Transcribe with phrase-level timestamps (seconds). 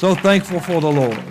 [0.00, 1.22] So thankful for the Lord.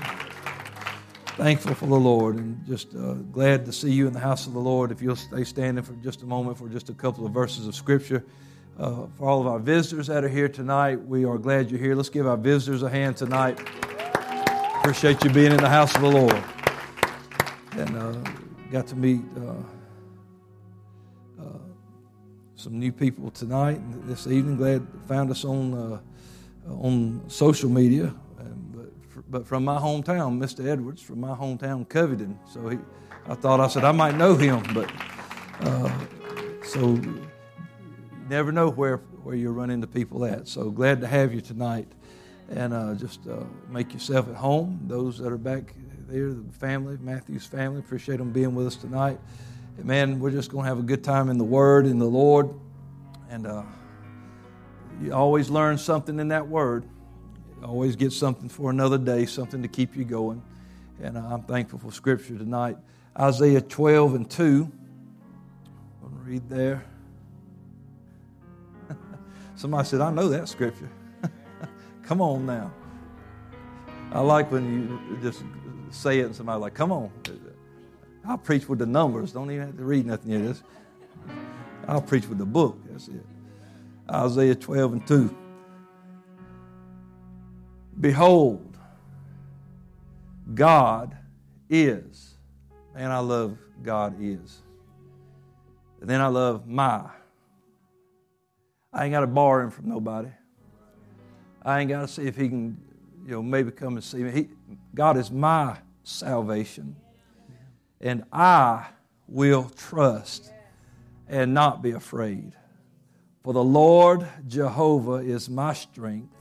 [1.37, 4.53] Thankful for the Lord and just uh, glad to see you in the house of
[4.53, 4.91] the Lord.
[4.91, 7.73] If you'll stay standing for just a moment for just a couple of verses of
[7.73, 8.23] Scripture.
[8.77, 11.95] Uh, for all of our visitors that are here tonight, we are glad you're here.
[11.95, 13.59] Let's give our visitors a hand tonight.
[14.75, 16.43] Appreciate you being in the house of the Lord.
[17.71, 18.31] And uh,
[18.71, 21.57] got to meet uh, uh
[22.55, 24.57] some new people tonight this evening.
[24.57, 25.99] Glad found us on uh,
[26.69, 28.13] on social media.
[29.29, 30.65] But, from my hometown, Mr.
[30.65, 32.39] Edwards, from my hometown, Covington.
[32.51, 32.79] So he,
[33.27, 34.91] I thought I said I might know him, but
[35.61, 35.91] uh,
[36.63, 36.99] so
[38.27, 40.47] never know where, where you run into people at.
[40.47, 41.87] So glad to have you tonight.
[42.49, 44.79] And uh, just uh, make yourself at home.
[44.87, 45.75] Those that are back
[46.07, 49.19] there, the family, Matthew's family, appreciate them being with us tonight.
[49.77, 52.07] And man, we're just going to have a good time in the Word, in the
[52.07, 52.49] Lord.
[53.29, 53.63] And uh,
[54.99, 56.85] you always learn something in that Word.
[57.63, 60.41] Always get something for another day, something to keep you going.
[61.01, 62.77] And I'm thankful for Scripture tonight.
[63.19, 64.71] Isaiah 12 and 2.
[66.01, 66.85] I'm going to read there.
[69.55, 70.89] Somebody said, I know that scripture.
[72.03, 72.71] come on now.
[74.11, 75.43] I like when you just
[75.91, 77.11] say it and somebody like, come on.
[78.25, 79.31] I'll preach with the numbers.
[79.33, 80.55] Don't even have to read nothing yet.
[81.87, 82.77] I'll preach with the book.
[82.89, 83.25] That's it.
[84.09, 85.37] Isaiah 12 and 2.
[87.99, 88.77] Behold,
[90.53, 91.17] God
[91.69, 92.35] is.
[92.95, 94.61] And I love God is.
[96.01, 97.05] And then I love my.
[98.91, 100.29] I ain't got to borrow him from nobody.
[101.63, 102.77] I ain't got to see if he can,
[103.25, 104.31] you know, maybe come and see me.
[104.31, 104.49] He,
[104.95, 106.95] God is my salvation.
[108.01, 108.87] And I
[109.27, 110.51] will trust
[111.27, 112.53] and not be afraid.
[113.43, 116.38] For the Lord Jehovah is my strength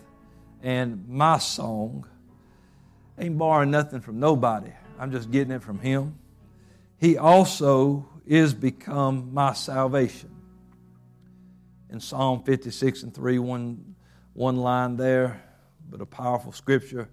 [0.62, 2.06] and my song.
[3.19, 4.73] ain't borrowing nothing from nobody.
[4.98, 6.19] I'm just getting it from Him.
[6.98, 10.31] He also is become my salvation
[11.91, 13.94] in Psalm 56 and 3, one,
[14.34, 15.43] one line there,
[15.88, 17.09] but a powerful scripture.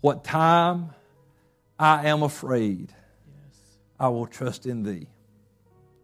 [0.00, 0.90] What time
[1.78, 2.92] I am afraid,
[3.26, 3.60] yes.
[4.00, 5.06] I will trust in thee.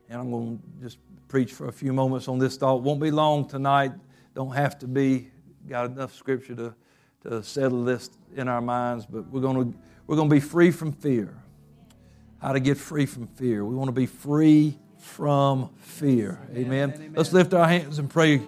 [0.09, 0.99] And I'm going to just
[1.29, 2.83] preach for a few moments on this thought.
[2.83, 3.93] Won't be long tonight.
[4.35, 5.31] Don't have to be.
[5.69, 6.75] Got enough scripture to,
[7.23, 10.71] to settle this in our minds, but we're going to, we're going to be free
[10.71, 11.35] from fear.
[12.39, 13.65] How to get free from fear.
[13.65, 16.39] We want to be free from fear.
[16.55, 16.93] Amen.
[16.95, 17.13] Amen.
[17.17, 18.43] Let's lift our hands and pray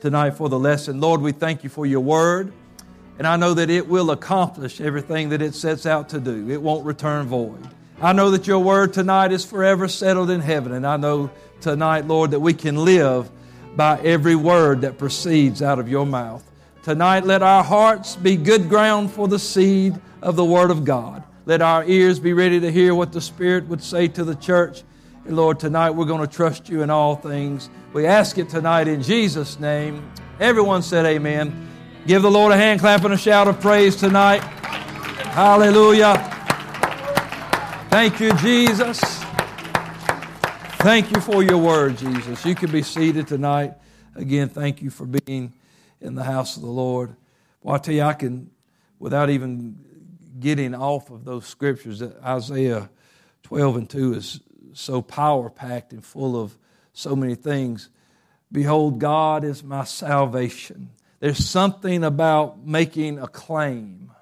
[0.00, 1.00] tonight for the lesson.
[1.00, 2.52] Lord, we thank you for your word.
[3.18, 6.50] And I know that it will accomplish everything that it sets out to do.
[6.50, 7.64] It won't return void.
[8.00, 10.72] I know that your word tonight is forever settled in heaven.
[10.72, 13.30] And I know tonight, Lord, that we can live
[13.76, 16.44] by every word that proceeds out of your mouth.
[16.82, 21.22] Tonight, let our hearts be good ground for the seed of the word of God.
[21.46, 24.82] Let our ears be ready to hear what the Spirit would say to the church.
[25.24, 27.68] And Lord, tonight we're going to trust you in all things.
[27.92, 30.10] We ask it tonight in Jesus' name.
[30.38, 31.68] Everyone said amen.
[32.06, 34.40] Give the Lord a hand clap and a shout of praise tonight.
[34.40, 36.14] Hallelujah.
[37.90, 39.19] Thank you, Jesus.
[40.80, 42.46] Thank you for your word, Jesus.
[42.46, 43.74] You can be seated tonight.
[44.16, 45.52] Again, thank you for being
[46.00, 47.14] in the house of the Lord.
[47.60, 48.50] Well, I tell you, I can,
[48.98, 49.78] without even
[50.40, 52.88] getting off of those scriptures, that Isaiah
[53.42, 54.40] 12 and 2 is
[54.72, 56.56] so power packed and full of
[56.94, 57.90] so many things.
[58.50, 60.88] Behold, God is my salvation.
[61.18, 64.12] There's something about making a claim.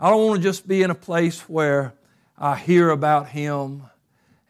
[0.00, 1.92] I don't want to just be in a place where
[2.38, 3.82] I hear about Him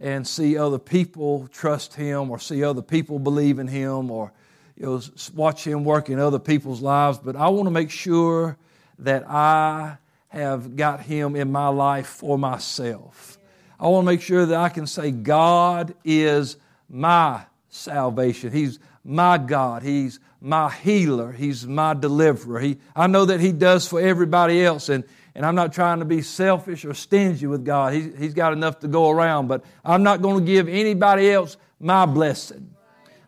[0.00, 4.32] and see other people trust Him or see other people believe in Him or
[4.76, 5.00] you know,
[5.34, 8.56] watch Him work in other people's lives, but I want to make sure
[8.98, 13.38] that I have got Him in my life for myself.
[13.78, 16.56] I want to make sure that I can say, God is
[16.88, 18.52] my salvation.
[18.52, 19.82] He's my God.
[19.82, 21.32] He's my healer.
[21.32, 22.60] He's my deliverer.
[22.60, 26.04] He, I know that He does for everybody else, and, and I'm not trying to
[26.04, 27.92] be selfish or stingy with God.
[27.92, 31.56] He, he's got enough to go around, but I'm not going to give anybody else
[31.80, 32.70] my blessing.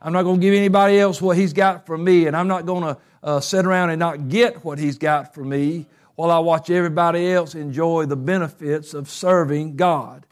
[0.01, 2.65] I'm not going to give anybody else what He's got for me, and I'm not
[2.65, 6.39] going to uh, sit around and not get what He's got for me while I
[6.39, 10.25] watch everybody else enjoy the benefits of serving God.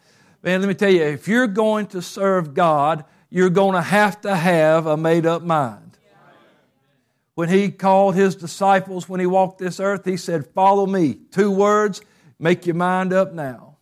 [0.43, 4.21] Man, let me tell you, if you're going to serve God, you're going to have
[4.21, 5.84] to have a made up mind.
[7.35, 11.19] When he called his disciples when he walked this earth, he said, Follow me.
[11.33, 12.01] Two words,
[12.39, 13.77] make your mind up now.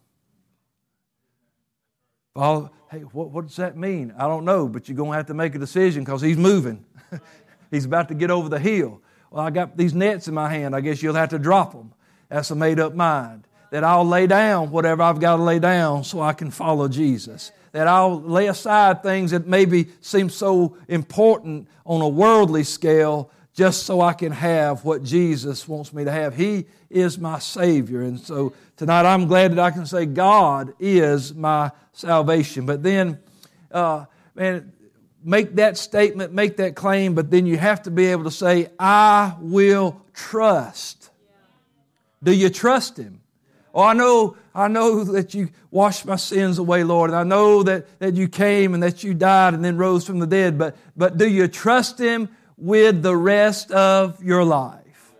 [2.34, 4.14] Follow, hey, what, what does that mean?
[4.16, 6.84] I don't know, but you're going to have to make a decision because he's moving.
[7.70, 9.02] he's about to get over the hill.
[9.30, 10.74] Well, I got these nets in my hand.
[10.74, 11.92] I guess you'll have to drop them.
[12.28, 13.46] That's a made up mind.
[13.70, 17.52] That I'll lay down whatever I've got to lay down so I can follow Jesus.
[17.72, 23.84] That I'll lay aside things that maybe seem so important on a worldly scale just
[23.84, 26.34] so I can have what Jesus wants me to have.
[26.34, 28.02] He is my Savior.
[28.02, 32.64] And so tonight I'm glad that I can say God is my salvation.
[32.64, 33.18] But then,
[33.70, 34.72] uh, man,
[35.22, 38.70] make that statement, make that claim, but then you have to be able to say,
[38.78, 41.10] I will trust.
[42.22, 43.20] Do you trust Him?
[43.74, 47.62] Oh, I know, I know that you washed my sins away, Lord, and I know
[47.62, 50.76] that, that you came and that you died and then rose from the dead, but,
[50.96, 52.28] but do you trust Him
[52.62, 55.12] with the rest of your life?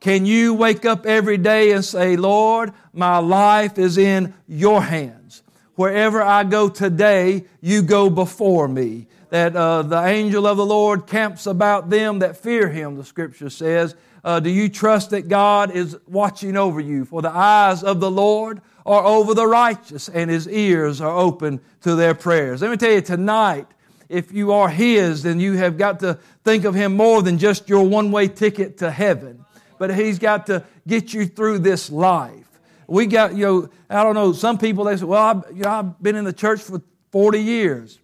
[0.00, 5.44] Can you wake up every day and say, Lord, my life is in your hands?
[5.76, 11.06] Wherever I go today, you go before me that uh, the angel of the Lord
[11.06, 13.94] camps about them that fear him, the scripture says.
[14.24, 17.04] Uh, do you trust that God is watching over you?
[17.04, 21.60] For the eyes of the Lord are over the righteous, and his ears are open
[21.82, 22.60] to their prayers.
[22.60, 23.68] Let me tell you tonight,
[24.12, 27.68] if you are his, then you have got to think of him more than just
[27.68, 29.44] your one way ticket to heaven.
[29.78, 32.46] But he's got to get you through this life.
[32.86, 35.70] We got, you know, I don't know, some people, they say, well, I've, you know,
[35.70, 37.98] I've been in the church for 40 years.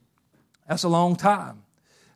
[0.67, 1.63] That's a long time.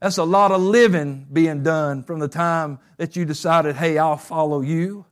[0.00, 4.16] That's a lot of living being done from the time that you decided, hey, I'll
[4.16, 5.04] follow you.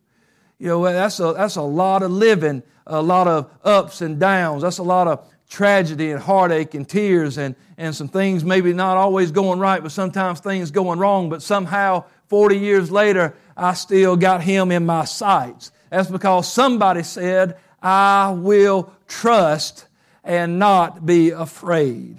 [0.58, 4.62] You know, that's a, that's a lot of living, a lot of ups and downs.
[4.62, 8.97] That's a lot of tragedy and heartache and tears and, and some things maybe not
[8.97, 11.29] always going right, but sometimes things going wrong.
[11.29, 15.73] But somehow, 40 years later, I still got him in my sights.
[15.91, 19.87] That's because somebody said, I will trust
[20.23, 22.19] and not be afraid.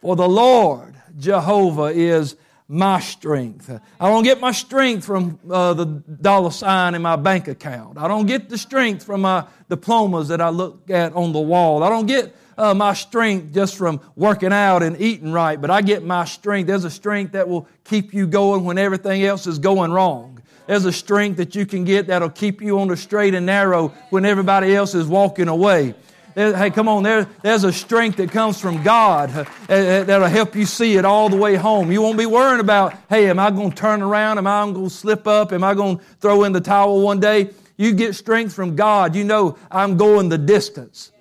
[0.00, 2.36] For the Lord, Jehovah, is
[2.68, 3.70] my strength.
[4.00, 7.98] I don't get my strength from uh, the dollar sign in my bank account.
[7.98, 11.82] I don't get the strength from my diplomas that I look at on the wall.
[11.82, 15.82] I don't get uh, my strength just from working out and eating right, but I
[15.82, 16.66] get my strength.
[16.66, 20.40] There's a strength that will keep you going when everything else is going wrong.
[20.66, 23.88] There's a strength that you can get that'll keep you on the straight and narrow
[24.10, 25.94] when everybody else is walking away.
[26.34, 30.56] Hey, come on, there, there's a strength that comes from God uh, uh, that'll help
[30.56, 31.92] you see it all the way home.
[31.92, 34.38] You won't be worrying about, hey, am I going to turn around?
[34.38, 35.52] Am I going to slip up?
[35.52, 37.50] Am I going to throw in the towel one day?
[37.76, 39.14] You get strength from God.
[39.14, 41.12] You know, I'm going the distance.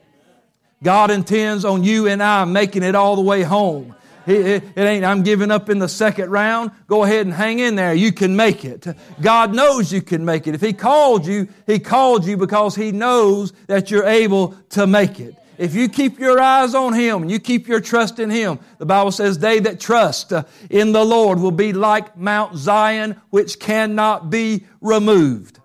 [0.83, 3.95] God intends on you and I making it all the way home.
[4.27, 6.71] It, ain't, I'm giving up in the second round.
[6.87, 7.93] Go ahead and hang in there.
[7.93, 8.85] You can make it.
[9.19, 10.53] God knows you can make it.
[10.53, 15.19] If He called you, He called you because He knows that you're able to make
[15.19, 15.35] it.
[15.57, 18.85] If you keep your eyes on Him and you keep your trust in Him, the
[18.85, 20.33] Bible says, they that trust
[20.69, 25.59] in the Lord will be like Mount Zion, which cannot be removed.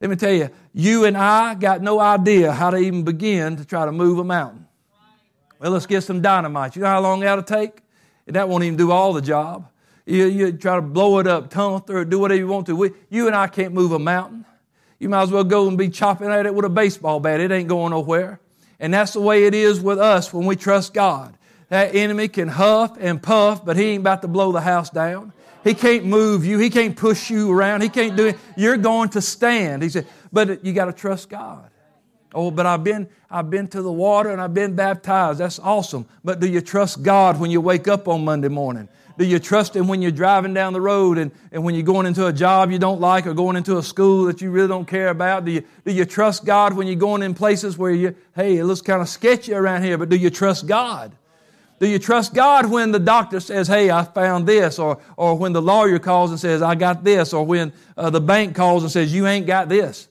[0.00, 3.64] Let me tell you, you and I got no idea how to even begin to
[3.64, 4.66] try to move a mountain.
[5.60, 6.74] Well, let's get some dynamite.
[6.74, 7.78] You know how long that'll take?
[8.26, 9.68] And that won't even do all the job.
[10.04, 12.76] You, you try to blow it up, tunnel through it, do whatever you want to.
[12.76, 14.44] We, you and I can't move a mountain.
[14.98, 17.40] You might as well go and be chopping at it with a baseball bat.
[17.40, 18.40] It ain't going nowhere.
[18.80, 21.36] And that's the way it is with us when we trust God.
[21.68, 25.32] That enemy can huff and puff, but he ain't about to blow the house down.
[25.62, 26.58] He can't move you.
[26.58, 27.80] He can't push you around.
[27.80, 28.38] He can't do it.
[28.54, 29.82] You're going to stand.
[29.82, 31.70] He said, but you got to trust God.
[32.34, 35.38] Oh, but I've been, I've been to the water and I've been baptized.
[35.38, 36.04] That's awesome.
[36.24, 38.88] But do you trust God when you wake up on Monday morning?
[39.16, 42.06] Do you trust Him when you're driving down the road and, and when you're going
[42.06, 44.86] into a job you don't like or going into a school that you really don't
[44.88, 45.44] care about?
[45.44, 48.64] Do you, do you trust God when you're going in places where you, hey, it
[48.64, 51.12] looks kind of sketchy around here, but do you trust God?
[51.78, 54.80] Do you trust God when the doctor says, hey, I found this?
[54.80, 57.32] Or, or when the lawyer calls and says, I got this?
[57.32, 60.08] Or when uh, the bank calls and says, you ain't got this?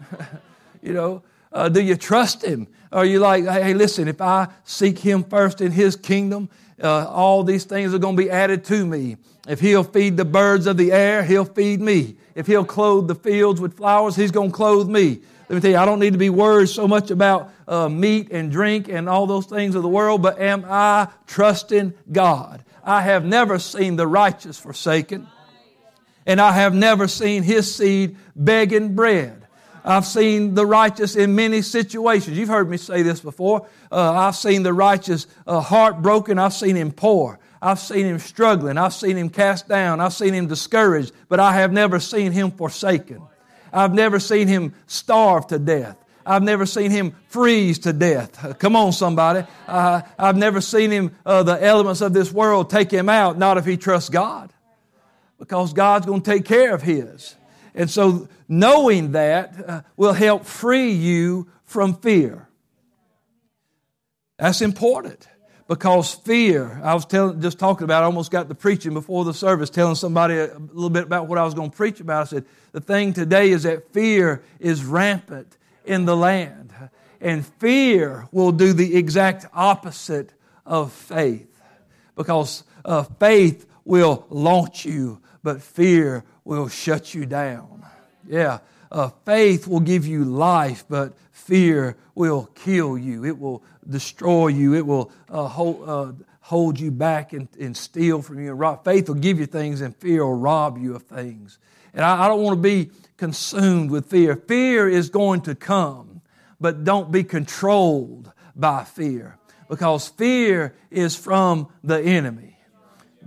[0.82, 1.22] you know,
[1.52, 2.68] uh, do you trust Him?
[2.92, 6.48] Are you like, hey, listen, if I seek Him first in His kingdom,
[6.82, 9.16] uh, all these things are going to be added to me.
[9.48, 12.16] If He'll feed the birds of the air, He'll feed me.
[12.34, 15.20] If He'll clothe the fields with flowers, He's going to clothe me.
[15.48, 18.32] Let me tell you, I don't need to be worried so much about uh, meat
[18.32, 22.64] and drink and all those things of the world, but am I trusting God?
[22.82, 25.28] I have never seen the righteous forsaken,
[26.26, 29.45] and I have never seen his seed begging bread.
[29.86, 32.36] I've seen the righteous in many situations.
[32.36, 33.68] You've heard me say this before.
[33.90, 36.40] Uh, I've seen the righteous uh, heartbroken.
[36.40, 37.38] I've seen him poor.
[37.62, 38.78] I've seen him struggling.
[38.78, 40.00] I've seen him cast down.
[40.00, 43.22] I've seen him discouraged, but I have never seen him forsaken.
[43.72, 45.96] I've never seen him starve to death.
[46.26, 48.56] I've never seen him freeze to death.
[48.58, 49.46] Come on, somebody.
[49.68, 53.56] Uh, I've never seen him, uh, the elements of this world take him out, not
[53.56, 54.52] if he trusts God.
[55.38, 57.36] Because God's going to take care of his.
[57.76, 62.48] And so knowing that uh, will help free you from fear.
[64.38, 65.28] That's important
[65.68, 69.68] because fear, I was just talking about, I almost got to preaching before the service,
[69.68, 72.22] telling somebody a little bit about what I was going to preach about.
[72.22, 76.72] I said, the thing today is that fear is rampant in the land.
[77.20, 80.32] And fear will do the exact opposite
[80.64, 81.62] of faith
[82.14, 87.84] because uh, faith will launch you, but fear will shut you down.
[88.26, 88.58] Yeah,
[88.90, 93.24] uh, faith will give you life, but fear will kill you.
[93.24, 94.74] It will destroy you.
[94.74, 98.52] It will uh, hold, uh, hold you back and, and steal from you.
[98.52, 101.58] Rob, faith will give you things, and fear will rob you of things.
[101.92, 104.36] And I, I don't want to be consumed with fear.
[104.36, 106.20] Fear is going to come,
[106.60, 109.38] but don't be controlled by fear
[109.68, 112.55] because fear is from the enemy.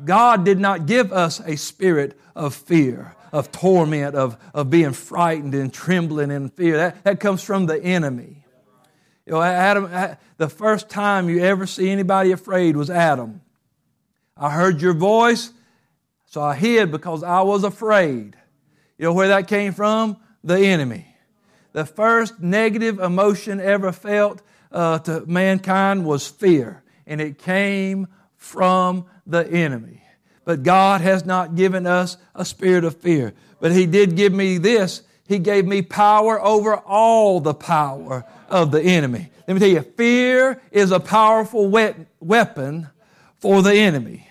[0.03, 5.53] God did not give us a spirit of fear, of torment, of, of being frightened
[5.53, 6.77] and trembling in fear.
[6.77, 8.45] That, that comes from the enemy.
[9.25, 13.41] You know, Adam, the first time you ever see anybody afraid was Adam.
[14.35, 15.51] I heard your voice,
[16.25, 18.35] so I hid because I was afraid.
[18.97, 20.17] You know where that came from?
[20.43, 21.05] The enemy.
[21.73, 24.41] The first negative emotion ever felt
[24.71, 28.07] uh, to mankind was fear, and it came
[28.39, 30.01] from the enemy.
[30.45, 33.33] But God has not given us a spirit of fear.
[33.59, 38.71] But He did give me this He gave me power over all the power of
[38.71, 39.31] the enemy.
[39.47, 41.67] Let me tell you, fear is a powerful
[42.19, 42.89] weapon
[43.37, 44.27] for the enemy.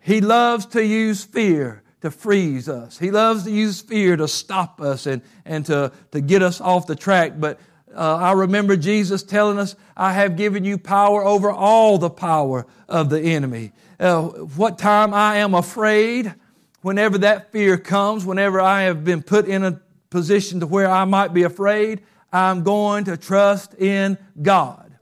[0.00, 2.98] He loves to use fear to freeze us.
[2.98, 6.86] He loves to use fear to stop us and, and to, to get us off
[6.86, 7.32] the track.
[7.38, 7.58] But
[7.96, 12.66] uh, I remember Jesus telling us, I have given you power over all the power
[12.88, 13.72] of the enemy.
[13.98, 16.34] Uh, what time I am afraid,
[16.82, 21.04] whenever that fear comes, whenever I have been put in a position to where I
[21.04, 24.94] might be afraid, I'm going to trust in God.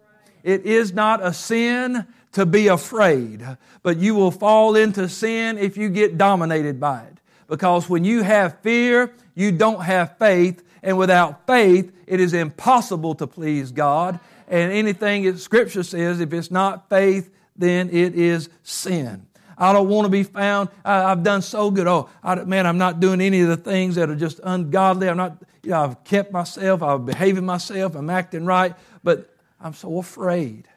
[0.43, 3.45] It is not a sin to be afraid,
[3.83, 7.19] but you will fall into sin if you get dominated by it.
[7.49, 13.15] Because when you have fear, you don't have faith, and without faith, it is impossible
[13.17, 14.21] to please God.
[14.47, 19.27] And anything that Scripture says, if it's not faith, then it is sin.
[19.57, 20.69] I don't want to be found.
[20.85, 21.87] I, have done so good.
[21.87, 25.09] Oh, I, man, I'm not doing any of the things that are just ungodly.
[25.09, 26.83] I'm not, you know, I've kept myself.
[26.83, 27.95] I'm behaving myself.
[27.95, 28.75] I'm acting right.
[29.03, 30.69] But I'm so afraid.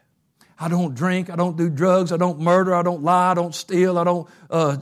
[0.60, 1.30] I don't drink.
[1.30, 2.12] I don't do drugs.
[2.12, 2.74] I don't murder.
[2.74, 3.32] I don't lie.
[3.32, 3.98] I don't steal.
[3.98, 4.78] I don't, uh,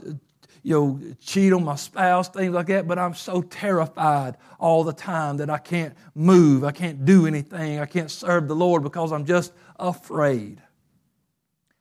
[0.66, 2.88] you know, cheat on my spouse, things like that.
[2.88, 6.64] But I'm so terrified all the time that I can't move.
[6.64, 7.78] I can't do anything.
[7.78, 10.60] I can't serve the Lord because I'm just afraid.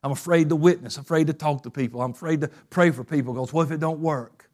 [0.03, 1.99] I'm afraid to witness, afraid to talk to people.
[1.99, 4.51] I'm afraid to pray for people because what if it don't work?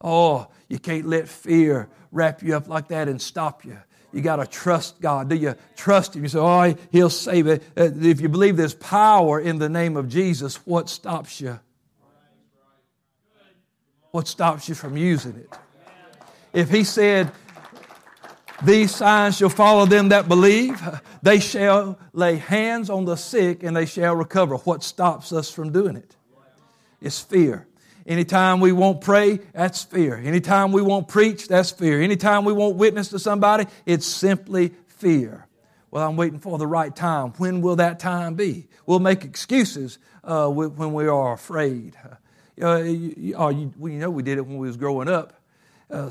[0.00, 3.76] Oh, you can't let fear wrap you up like that and stop you.
[4.12, 5.28] You got to trust God.
[5.28, 6.22] Do you trust Him?
[6.22, 7.64] You say, oh, He'll save it.
[7.76, 11.58] Uh, if you believe there's power in the name of Jesus, what stops you?
[14.12, 15.50] What stops you from using it?
[16.52, 17.32] If He said,
[18.62, 20.80] these signs shall follow them that believe.
[21.22, 24.56] They shall lay hands on the sick and they shall recover.
[24.56, 26.14] What stops us from doing it?
[27.00, 27.66] It's fear.
[28.06, 30.16] Anytime we won't pray, that's fear.
[30.16, 32.02] Anytime we won't preach, that's fear.
[32.02, 35.46] Anytime we won't witness to somebody, it's simply fear.
[35.90, 37.30] Well, I'm waiting for the right time.
[37.38, 38.68] When will that time be?
[38.86, 41.96] We'll make excuses uh, when we are afraid.
[42.62, 45.40] Uh, you, you, oh, you, we know we did it when we was growing up.
[45.90, 46.10] Uh,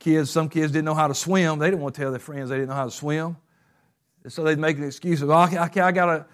[0.00, 1.58] Kids, some kids didn't know how to swim.
[1.58, 3.38] They didn't want to tell their friends they didn't know how to swim.
[4.28, 6.26] So they'd make an excuse of, oh, I, I, I got to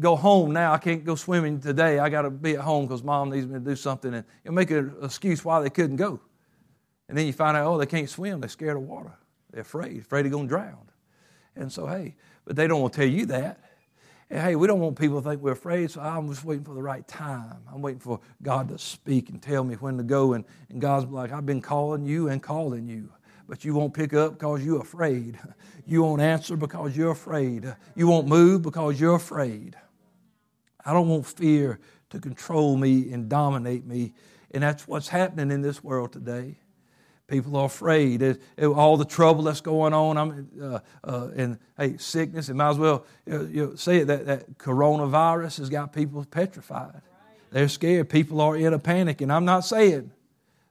[0.00, 0.72] go home now.
[0.72, 2.00] I can't go swimming today.
[2.00, 4.12] I got to be at home because mom needs me to do something.
[4.12, 6.18] And you make an excuse why they couldn't go.
[7.08, 8.40] And then you find out, oh, they can't swim.
[8.40, 9.12] They're scared of water.
[9.52, 10.88] They're afraid, afraid of going to drown.
[11.54, 13.60] And so, hey, but they don't want to tell you that.
[14.32, 16.82] Hey, we don't want people to think we're afraid, so I'm just waiting for the
[16.82, 17.58] right time.
[17.70, 20.32] I'm waiting for God to speak and tell me when to go.
[20.32, 23.12] And, and God's like, I've been calling you and calling you,
[23.46, 25.38] but you won't pick up because you're afraid.
[25.84, 27.74] You won't answer because you're afraid.
[27.96, 29.74] You won't move because you're afraid.
[30.84, 34.14] I don't want fear to control me and dominate me.
[34.52, 36.58] And that's what's happening in this world today.
[37.28, 38.20] People are afraid.
[38.20, 42.54] It, it, all the trouble that's going on, I'm, uh, uh, and hey, sickness, It
[42.54, 47.00] might as well you know, say it, that, that coronavirus has got people petrified.
[47.50, 48.08] They're scared.
[48.08, 49.20] People are in a panic.
[49.20, 50.10] And I'm not saying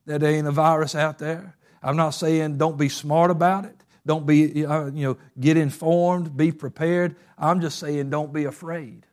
[0.06, 1.56] that there ain't a virus out there.
[1.82, 3.76] I'm not saying don't be smart about it.
[4.06, 7.16] Don't be, you know, get informed, be prepared.
[7.38, 9.06] I'm just saying don't be afraid.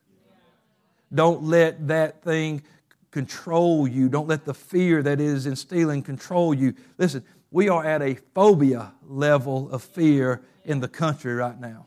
[1.13, 2.63] Don't let that thing
[3.11, 4.09] control you.
[4.09, 6.75] Don't let the fear that is instilling control you.
[6.99, 11.87] Listen, we are at a phobia level of fear in the country right now.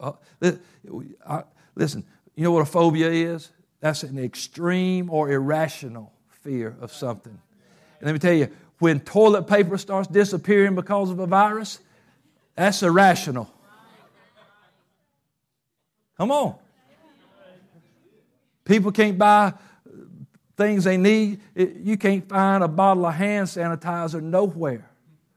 [0.00, 1.42] Uh,
[1.74, 3.50] listen, you know what a phobia is?
[3.80, 7.38] That's an extreme or irrational fear of something.
[8.00, 11.78] And let me tell you, when toilet paper starts disappearing because of a virus,
[12.56, 13.52] that's irrational.
[16.16, 16.54] Come on.
[18.64, 19.52] People can't buy
[20.56, 21.40] things they need.
[21.54, 24.88] You can't find a bottle of hand sanitizer nowhere.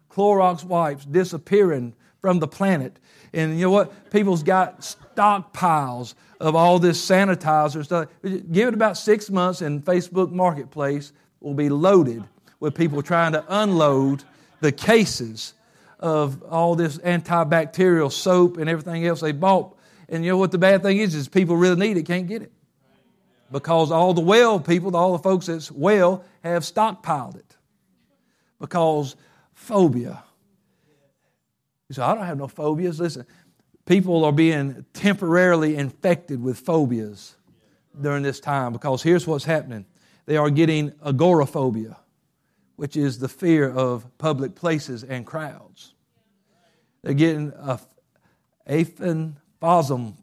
[0.09, 2.97] Clorox wipes disappearing from the planet.
[3.33, 4.11] And you know what?
[4.11, 8.07] People's got stockpiles of all this sanitizer stuff.
[8.23, 12.23] Give it about six months, and Facebook Marketplace will be loaded
[12.59, 14.23] with people trying to unload
[14.61, 15.53] the cases
[15.99, 19.77] of all this antibacterial soap and everything else they bought.
[20.09, 21.15] And you know what the bad thing is?
[21.15, 22.51] Is people really need it, can't get it.
[23.55, 27.55] Because all the well people, all the folks that's well, have stockpiled it.
[28.59, 29.15] Because
[29.53, 30.21] phobia.
[31.87, 32.99] You say, I don't have no phobias.
[32.99, 33.25] Listen,
[33.85, 37.37] people are being temporarily infected with phobias
[38.01, 39.85] during this time because here's what's happening
[40.25, 41.95] they are getting agoraphobia,
[42.75, 45.93] which is the fear of public places and crowds.
[47.03, 47.79] They're getting a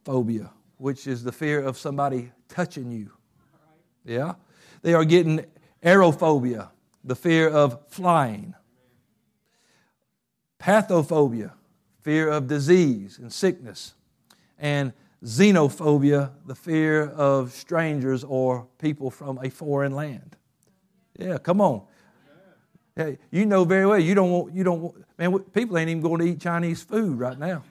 [0.05, 3.11] phobia, which is the fear of somebody touching you.
[4.05, 4.35] Yeah?
[4.83, 5.45] They are getting
[5.83, 6.71] aerophobia,
[7.05, 8.55] the fear of flying.
[10.61, 11.53] Pathophobia,
[12.01, 13.95] fear of disease and sickness.
[14.59, 14.93] And
[15.25, 20.37] xenophobia, the fear of strangers or people from a foreign land.
[21.19, 21.83] Yeah, come on.
[22.95, 25.39] Hey, you know very well you don't want you don't want, man.
[25.39, 27.63] People ain't even going to eat Chinese food right now.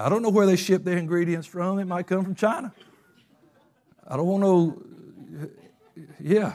[0.00, 1.78] I don't know where they ship their ingredients from.
[1.78, 2.72] It might come from China.
[4.06, 5.50] I don't want to.
[6.18, 6.54] Yeah.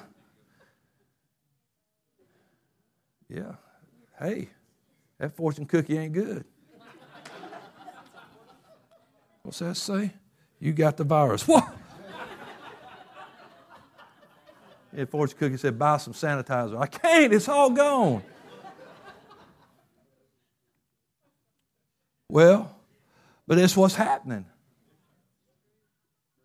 [3.29, 3.53] Yeah.
[4.19, 4.49] Hey,
[5.19, 6.43] that fortune cookie ain't good.
[9.43, 10.11] What's that say?
[10.59, 11.47] You got the virus.
[11.47, 11.69] What?
[14.97, 16.79] And fortune cookie said, buy some sanitizer.
[16.79, 18.23] I can't, it's all gone.
[22.29, 22.74] well,
[23.47, 24.45] but it's what's happening.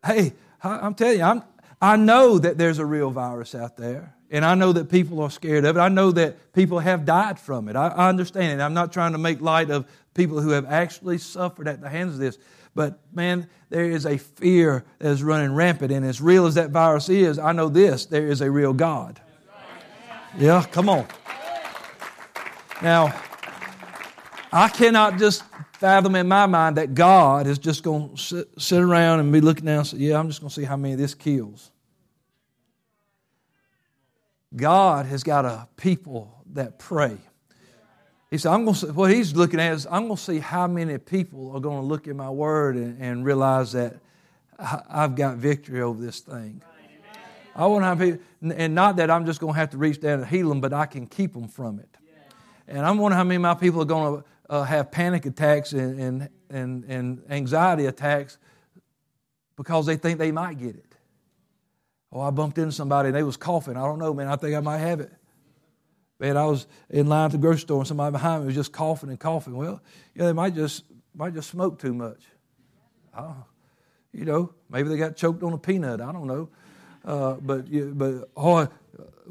[0.04, 0.32] Hey,
[0.62, 1.42] I'm telling you, I'm,
[1.80, 5.30] I know that there's a real virus out there, and I know that people are
[5.30, 5.80] scared of it.
[5.80, 7.76] I know that people have died from it.
[7.76, 8.64] I, I understand it.
[8.64, 12.14] I'm not trying to make light of people who have actually suffered at the hands
[12.14, 12.38] of this.
[12.74, 16.70] But man, there is a fear that is running rampant, and as real as that
[16.70, 19.20] virus is, I know this there is a real God.
[20.38, 21.06] Yeah, come on.
[22.82, 23.20] Now,
[24.52, 25.42] I cannot just
[25.80, 29.40] fathom in my mind that God is just going to sit, sit around and be
[29.40, 31.70] looking down and say, Yeah, I'm just going to see how many this kills.
[34.54, 37.16] God has got a people that pray.
[38.30, 40.66] He said, I'm going to, what he's looking at is, I'm going to see how
[40.66, 43.96] many people are going to look at my word and, and realize that
[44.58, 46.62] I've got victory over this thing.
[47.56, 50.00] I want to have people, and not that I'm just going to have to reach
[50.00, 51.88] down and heal them, but I can keep them from it.
[52.68, 55.72] And I'm wondering how many of my people are going to uh, have panic attacks
[55.72, 58.36] and, and, and, and anxiety attacks
[59.56, 60.96] because they think they might get it.
[62.12, 63.76] Oh, I bumped into somebody and they was coughing.
[63.76, 64.26] I don't know, man.
[64.26, 65.12] I think I might have it.
[66.18, 68.72] Man, I was in line at the grocery store and somebody behind me was just
[68.72, 69.56] coughing and coughing.
[69.56, 69.80] Well,
[70.14, 70.84] you know, they might just
[71.14, 72.20] might just smoke too much.
[73.14, 73.32] I
[74.12, 76.00] you know, maybe they got choked on a peanut.
[76.00, 76.48] I don't know.
[77.04, 78.68] Uh, but but oh,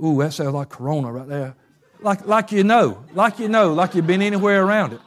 [0.04, 1.56] ooh, that sounds like Corona right there.
[2.00, 5.02] Like like you know, like you know, like you've been anywhere around it.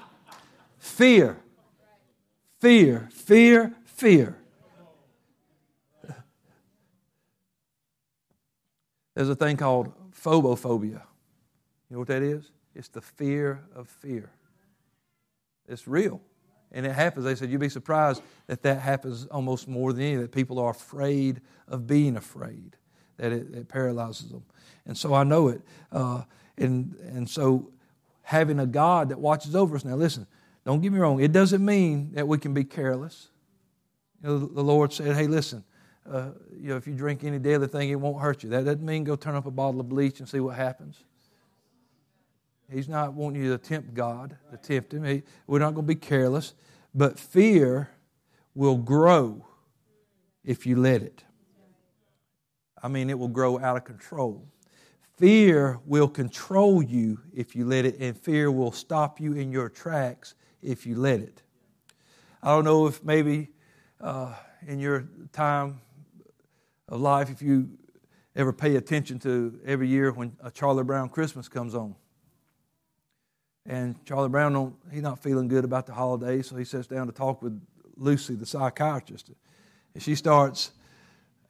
[0.83, 1.39] Fear,
[2.59, 4.37] fear, fear, fear.
[9.15, 10.85] There's a thing called phobophobia.
[10.91, 11.01] You
[11.89, 12.51] know what that is?
[12.75, 14.33] It's the fear of fear.
[15.69, 16.21] It's real.
[16.73, 17.27] And it happens.
[17.27, 20.71] They said, you'd be surprised that that happens almost more than anything, that people are
[20.73, 22.77] afraid of being afraid,
[23.19, 24.43] that it, it paralyzes them.
[24.85, 25.63] And so I know it.
[25.93, 26.25] Uh,
[26.59, 27.71] and, and so
[28.23, 29.85] having a God that watches over us.
[29.85, 30.27] Now, listen,
[30.65, 31.21] don't get me wrong.
[31.21, 33.29] It doesn't mean that we can be careless.
[34.23, 35.65] You know, the Lord said, hey, listen,
[36.09, 38.51] uh, you know, if you drink any deadly thing, it won't hurt you.
[38.51, 41.03] That doesn't mean go turn up a bottle of bleach and see what happens.
[42.71, 45.05] He's not wanting you to tempt God, to tempt Him.
[45.05, 46.55] He, we're not going to be careless.
[46.95, 47.91] But fear
[48.55, 49.47] will grow
[50.45, 51.25] if you let it.
[52.83, 54.47] I mean, it will grow out of control.
[55.19, 59.69] Fear will control you if you let it, and fear will stop you in your
[59.69, 61.43] tracks if you let it.
[62.43, 63.49] I don't know if maybe
[64.01, 64.35] uh,
[64.67, 65.81] in your time
[66.89, 67.71] of life, if you
[68.35, 71.95] ever pay attention to every year when a Charlie Brown Christmas comes on.
[73.67, 77.13] And Charlie Brown, he's not feeling good about the holidays, so he sits down to
[77.13, 77.61] talk with
[77.97, 79.31] Lucy, the psychiatrist.
[79.95, 80.73] And she starts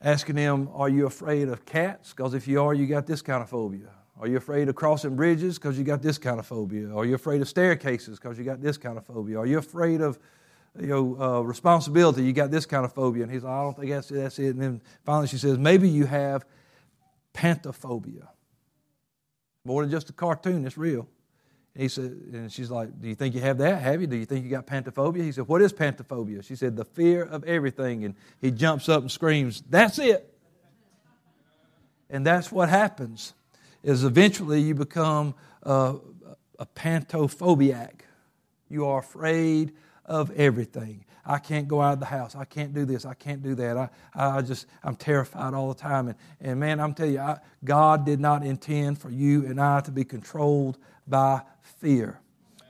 [0.01, 2.13] asking him, Are you afraid of cats?
[2.13, 3.89] Because if you are, you got this kind of phobia.
[4.19, 5.57] Are you afraid of crossing bridges?
[5.57, 6.93] Because you got this kind of phobia.
[6.95, 8.19] Are you afraid of staircases?
[8.19, 9.39] Because you got this kind of phobia.
[9.39, 10.19] Are you afraid of
[10.79, 12.23] you know, uh, responsibility?
[12.23, 13.23] You got this kind of phobia.
[13.23, 14.49] And he's like, I don't think that's it, that's it.
[14.49, 16.45] And then finally she says, Maybe you have
[17.33, 18.27] pantophobia.
[19.65, 21.07] More than just a cartoon, it's real.
[21.73, 23.81] And he said, and she's like, Do you think you have that?
[23.81, 24.07] Have you?
[24.07, 25.23] Do you think you got pantophobia?
[25.23, 26.45] He said, What is pantophobia?
[26.45, 28.05] She said, The fear of everything.
[28.05, 30.29] And he jumps up and screams, That's it.
[32.09, 33.33] And that's what happens,
[33.83, 35.95] is eventually you become a,
[36.59, 38.01] a pantophobiac.
[38.69, 39.73] You are afraid
[40.05, 41.05] of everything.
[41.25, 42.35] I can't go out of the house.
[42.35, 43.05] I can't do this.
[43.05, 43.77] I can't do that.
[43.77, 46.09] I, I just, I'm terrified all the time.
[46.09, 49.79] And, and man, I'm telling you, I, God did not intend for you and I
[49.81, 52.19] to be controlled by fear,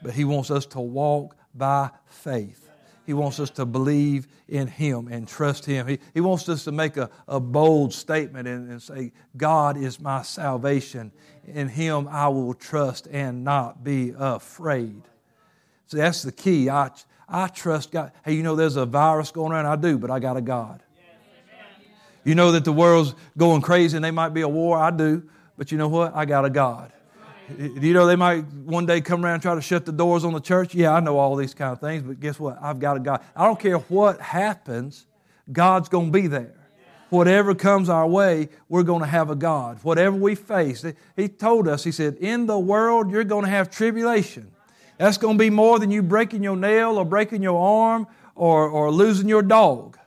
[0.03, 2.62] but He wants us to walk by faith.
[3.05, 5.87] He wants us to believe in Him and trust Him.
[5.87, 9.99] He, he wants us to make a, a bold statement and, and say, God is
[9.99, 11.11] my salvation.
[11.45, 15.01] In Him I will trust and not be afraid.
[15.87, 16.69] So that's the key.
[16.69, 16.91] I,
[17.27, 18.11] I trust God.
[18.23, 19.65] Hey, you know there's a virus going around?
[19.65, 20.81] I do, but I got a God.
[22.23, 24.77] You know that the world's going crazy and there might be a war?
[24.77, 25.23] I do,
[25.57, 26.15] but you know what?
[26.15, 26.93] I got a God.
[27.57, 30.33] You know, they might one day come around and try to shut the doors on
[30.33, 30.73] the church.
[30.73, 32.57] Yeah, I know all these kind of things, but guess what?
[32.61, 33.21] I've got a God.
[33.35, 35.05] I don't care what happens,
[35.51, 36.55] God's going to be there.
[37.09, 39.79] Whatever comes our way, we're going to have a God.
[39.83, 40.83] Whatever we face,
[41.15, 44.51] He told us, He said, In the world, you're going to have tribulation.
[44.97, 48.67] That's going to be more than you breaking your nail or breaking your arm or,
[48.67, 49.97] or losing your dog.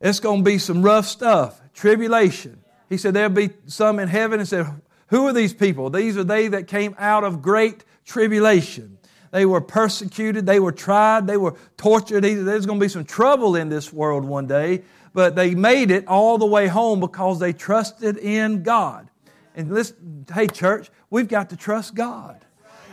[0.00, 2.62] It's going to be some rough stuff, tribulation.
[2.88, 4.66] He said, There'll be some in heaven and said,
[5.08, 5.90] who are these people?
[5.90, 8.98] These are they that came out of great tribulation.
[9.30, 12.22] They were persecuted, they were tried, they were tortured.
[12.22, 16.06] There's going to be some trouble in this world one day, but they made it
[16.08, 19.08] all the way home because they trusted in God.
[19.54, 22.44] And listen, hey, church, we've got to trust God.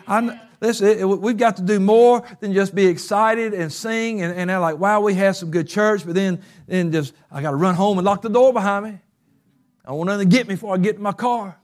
[0.07, 4.49] I, listen, we've got to do more than just be excited and sing and, and
[4.49, 7.57] they're like, wow, we had some good church, but then, then just, I got to
[7.57, 8.99] run home and lock the door behind me.
[9.85, 11.57] I want nothing to get me before I get in my car.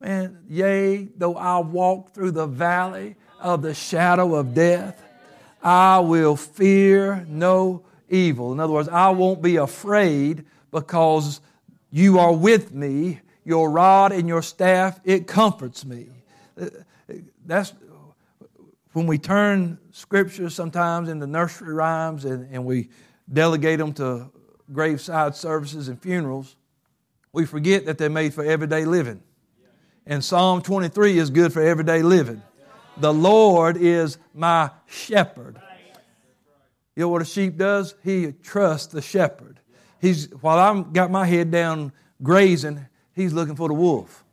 [0.00, 5.02] Man, yea, though I walk through the valley of the shadow of death,
[5.62, 8.52] I will fear no evil.
[8.52, 11.40] In other words, I won't be afraid because
[11.90, 13.20] you are with me.
[13.44, 16.08] Your rod and your staff, it comforts me.
[17.44, 17.72] That's
[18.92, 22.88] when we turn scriptures sometimes into nursery rhymes and, and we
[23.32, 24.30] delegate them to
[24.72, 26.56] graveside services and funerals,
[27.32, 29.22] we forget that they're made for everyday living.
[30.06, 32.42] And Psalm 23 is good for everyday living.
[32.98, 35.60] The Lord is my shepherd.
[36.94, 37.94] You know what a sheep does?
[38.04, 39.60] He trusts the shepherd.
[40.00, 41.92] He's while I'm got my head down
[42.22, 44.24] grazing, he's looking for the wolf.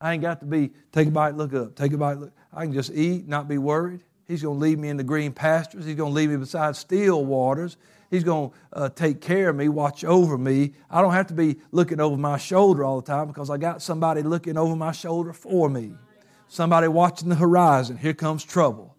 [0.00, 2.32] I ain't got to be take a bite, look up, take a bite, look.
[2.52, 4.02] I can just eat, not be worried.
[4.26, 5.84] He's going to lead me in the green pastures.
[5.84, 7.76] He's going to lead me beside still waters.
[8.10, 10.72] He's going to uh, take care of me, watch over me.
[10.90, 13.82] I don't have to be looking over my shoulder all the time because I got
[13.82, 15.94] somebody looking over my shoulder for me.
[16.48, 17.96] Somebody watching the horizon.
[17.96, 18.94] Here comes trouble.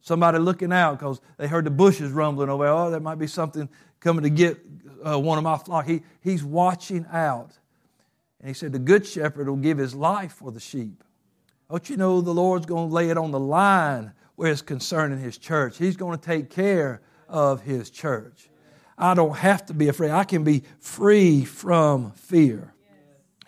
[0.00, 2.66] Somebody looking out because they heard the bushes rumbling over.
[2.66, 3.68] Oh, there might be something
[4.00, 4.58] coming to get
[5.06, 5.86] uh, one of my flock.
[5.86, 7.52] He, he's watching out.
[8.40, 11.04] And he said, The good shepherd will give his life for the sheep.
[11.70, 15.18] Don't you know the Lord's going to lay it on the line where it's concerning
[15.18, 15.78] his church?
[15.78, 17.00] He's going to take care
[17.32, 18.48] of His church.
[18.96, 20.12] I don't have to be afraid.
[20.12, 22.72] I can be free from fear.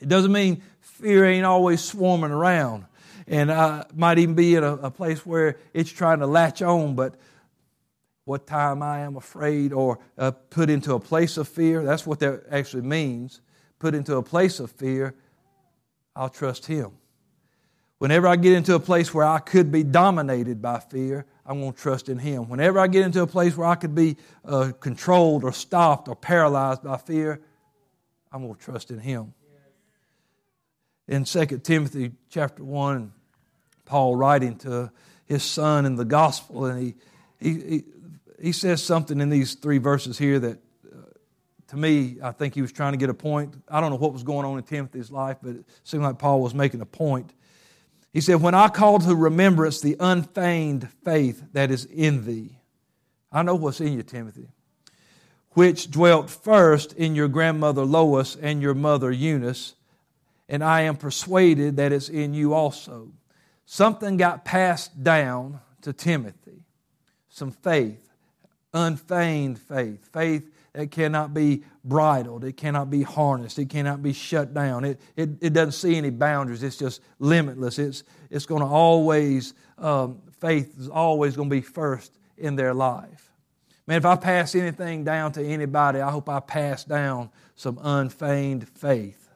[0.01, 2.87] It doesn't mean fear ain't always swarming around.
[3.27, 6.95] And I might even be in a, a place where it's trying to latch on,
[6.95, 7.15] but
[8.25, 12.21] what time I am afraid or uh, put into a place of fear, that's what
[12.21, 13.41] that actually means.
[13.79, 15.15] Put into a place of fear,
[16.17, 16.93] I'll trust Him.
[17.99, 21.73] Whenever I get into a place where I could be dominated by fear, I'm going
[21.73, 22.49] to trust in Him.
[22.49, 26.17] Whenever I get into a place where I could be uh, controlled or stopped or
[26.17, 27.41] paralyzed by fear,
[28.33, 29.35] I'm going to trust in Him.
[31.07, 33.13] In 2 Timothy chapter 1,
[33.85, 34.91] Paul writing to
[35.27, 36.95] his son in the gospel, and he,
[37.39, 37.85] he, he,
[38.41, 40.59] he says something in these three verses here that
[40.91, 40.97] uh,
[41.69, 43.55] to me, I think he was trying to get a point.
[43.69, 46.41] I don't know what was going on in Timothy's life, but it seemed like Paul
[46.41, 47.35] was making a point.
[48.15, 52.57] He said, When I call to remembrance the unfeigned faith that is in thee,
[53.31, 54.49] I know what's in you, Timothy.
[55.51, 59.75] which dwelt first in your grandmother Lois and your mother Eunice,
[60.49, 63.13] and I am persuaded that it's in you also.
[63.67, 66.65] Something got passed down to Timothy
[67.35, 68.13] some faith,
[68.73, 74.55] unfeigned faith, faith that cannot be bridled, it cannot be harnessed, it cannot be shut
[74.55, 74.85] down.
[74.85, 77.79] It, it, it doesn't see any boundaries, it's just limitless.
[77.79, 82.75] It's, it's going to always, um, faith is always going to be first in their
[82.75, 83.31] life.
[83.87, 88.67] Man, if I pass anything down to anybody, I hope I pass down some unfeigned
[88.69, 89.29] faith.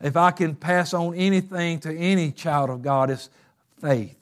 [0.00, 3.30] If I can pass on anything to any child of God, it's
[3.80, 4.16] faith.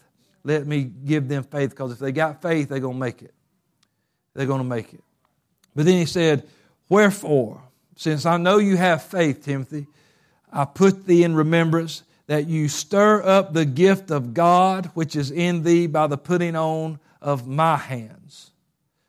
[0.44, 3.34] Let me give them faith because if they got faith, they're going to make it.
[4.34, 5.02] They're going to make it.
[5.74, 6.46] But then he said,
[6.88, 7.63] Wherefore,
[7.96, 9.87] since I know you have faith, Timothy,
[10.52, 15.30] I put thee in remembrance that you stir up the gift of God which is
[15.30, 18.50] in thee by the putting on of my hands.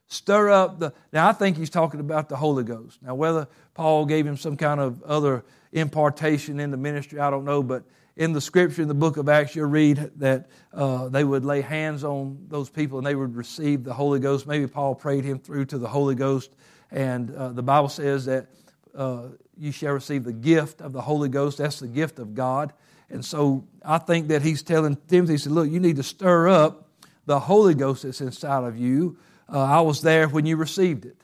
[0.08, 0.93] Stir up the.
[1.12, 3.02] Now, I think he's talking about the Holy Ghost.
[3.02, 7.43] Now, whether Paul gave him some kind of other impartation in the ministry, I don't
[7.43, 7.84] know, but
[8.15, 11.62] in the scripture in the book of Acts, you'll read that uh, they would lay
[11.62, 14.48] hands on those people and they would receive the Holy Ghost.
[14.48, 16.52] Maybe Paul prayed him through to the Holy Ghost.
[16.91, 18.48] And uh, the Bible says that
[18.96, 19.28] uh,
[19.58, 21.58] you shall receive the gift of the Holy Ghost.
[21.58, 22.74] That's the gift of God.
[23.10, 26.48] And so I think that he's telling Timothy, he said, Look, you need to stir
[26.48, 26.90] up
[27.26, 29.18] the Holy Ghost that's inside of you.
[29.52, 31.18] Uh, I was there when you received it.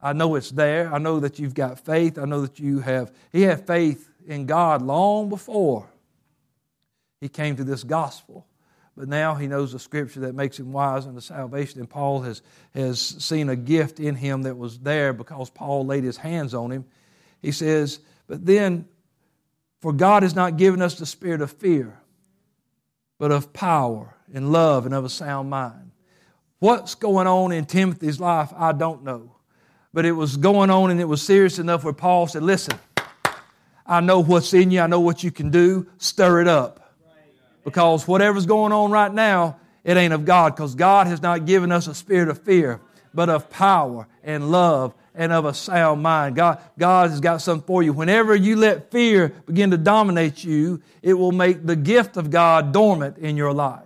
[0.00, 0.92] I know it's there.
[0.92, 2.18] I know that you've got faith.
[2.18, 3.12] I know that you have.
[3.32, 5.88] He had faith in God long before
[7.20, 8.46] he came to this gospel.
[8.96, 11.80] But now he knows the scripture that makes him wise unto salvation.
[11.80, 12.40] And Paul has,
[12.74, 16.72] has seen a gift in him that was there because Paul laid his hands on
[16.72, 16.86] him.
[17.42, 18.86] He says, But then,
[19.82, 22.00] for God has not given us the spirit of fear,
[23.18, 25.90] but of power and love and of a sound mind.
[26.58, 29.36] What's going on in Timothy's life, I don't know.
[29.92, 32.78] But it was going on and it was serious enough where Paul said, Listen,
[33.84, 36.85] I know what's in you, I know what you can do, stir it up.
[37.66, 41.72] Because whatever's going on right now, it ain't of God, because God has not given
[41.72, 42.80] us a spirit of fear,
[43.12, 46.36] but of power and love and of a sound mind.
[46.36, 47.92] God, God has got something for you.
[47.92, 52.72] Whenever you let fear begin to dominate you, it will make the gift of God
[52.72, 53.82] dormant in your life.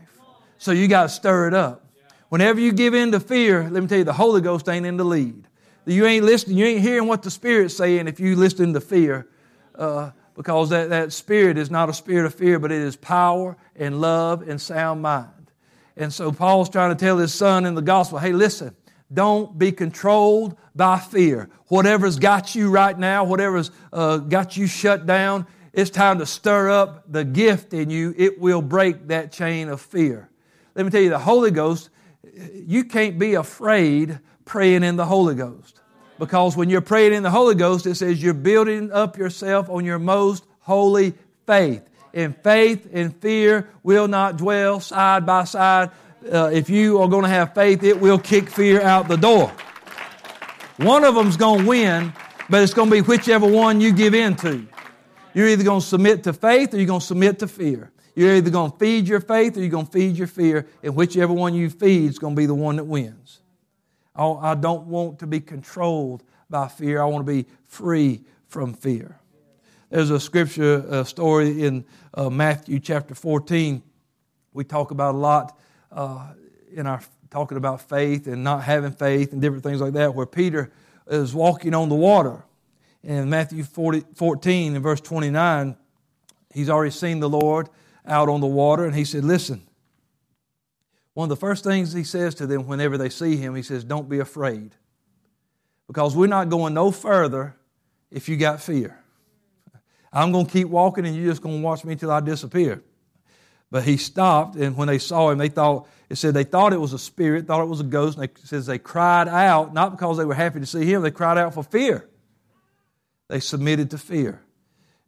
[0.59, 1.87] So you got to stir it up.
[2.29, 4.99] Whenever you give in to fear, let me tell you, the Holy Ghost ain't in
[4.99, 5.49] the lead.
[5.87, 9.27] You ain't listening, you ain't hearing what the Spirit's saying if you listen to fear.
[9.75, 13.59] Uh, because that, that spirit is not a spirit of fear, but it is power
[13.77, 15.29] and love and sound mind.
[15.99, 18.75] And so Paul's trying to tell his son in the gospel hey, listen,
[19.13, 21.51] don't be controlled by fear.
[21.67, 26.71] Whatever's got you right now, whatever's uh, got you shut down, it's time to stir
[26.71, 28.15] up the gift in you.
[28.17, 30.31] It will break that chain of fear.
[30.75, 31.91] Let me tell you, the Holy Ghost,
[32.55, 35.80] you can't be afraid praying in the Holy Ghost.
[36.21, 39.87] Because when you're praying in the Holy Ghost, it says you're building up yourself on
[39.87, 41.15] your most holy
[41.47, 41.89] faith.
[42.13, 45.91] And faith and fear will not dwell side by side.
[46.31, 49.51] Uh, if you are going to have faith, it will kick fear out the door.
[50.77, 52.13] One of them's going to win,
[52.51, 54.67] but it's going to be whichever one you give in to.
[55.33, 57.93] You're either going to submit to faith or you're going to submit to fear.
[58.15, 60.95] You're either going to feed your faith or you're going to feed your fear, and
[60.95, 63.41] whichever one you feed is going to be the one that wins.
[64.15, 67.01] I don't want to be controlled by fear.
[67.01, 69.19] I want to be free from fear.
[69.91, 73.83] There's a scripture a story in uh, Matthew chapter 14.
[74.53, 75.59] We talk about a lot
[75.91, 76.29] uh,
[76.73, 80.27] in our talking about faith and not having faith and different things like that, where
[80.27, 80.71] Peter
[81.07, 82.45] is walking on the water.
[83.03, 85.77] In Matthew 40, 14 and verse 29,
[86.53, 87.69] he's already seen the Lord
[88.05, 89.63] out on the water, and he said, Listen,
[91.21, 93.85] one of the first things he says to them whenever they see him, he says,
[93.85, 94.75] Don't be afraid.
[95.87, 97.55] Because we're not going no further
[98.11, 98.99] if you got fear.
[100.11, 102.83] I'm going to keep walking and you're just going to watch me until I disappear.
[103.71, 106.81] But he stopped, and when they saw him, they thought, it said they thought it
[106.81, 109.91] was a spirit, thought it was a ghost, and it says they cried out, not
[109.91, 112.09] because they were happy to see him, they cried out for fear.
[113.29, 114.41] They submitted to fear.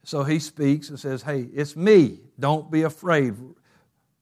[0.05, 2.21] So he speaks and says, Hey, it's me.
[2.39, 3.35] Don't be afraid.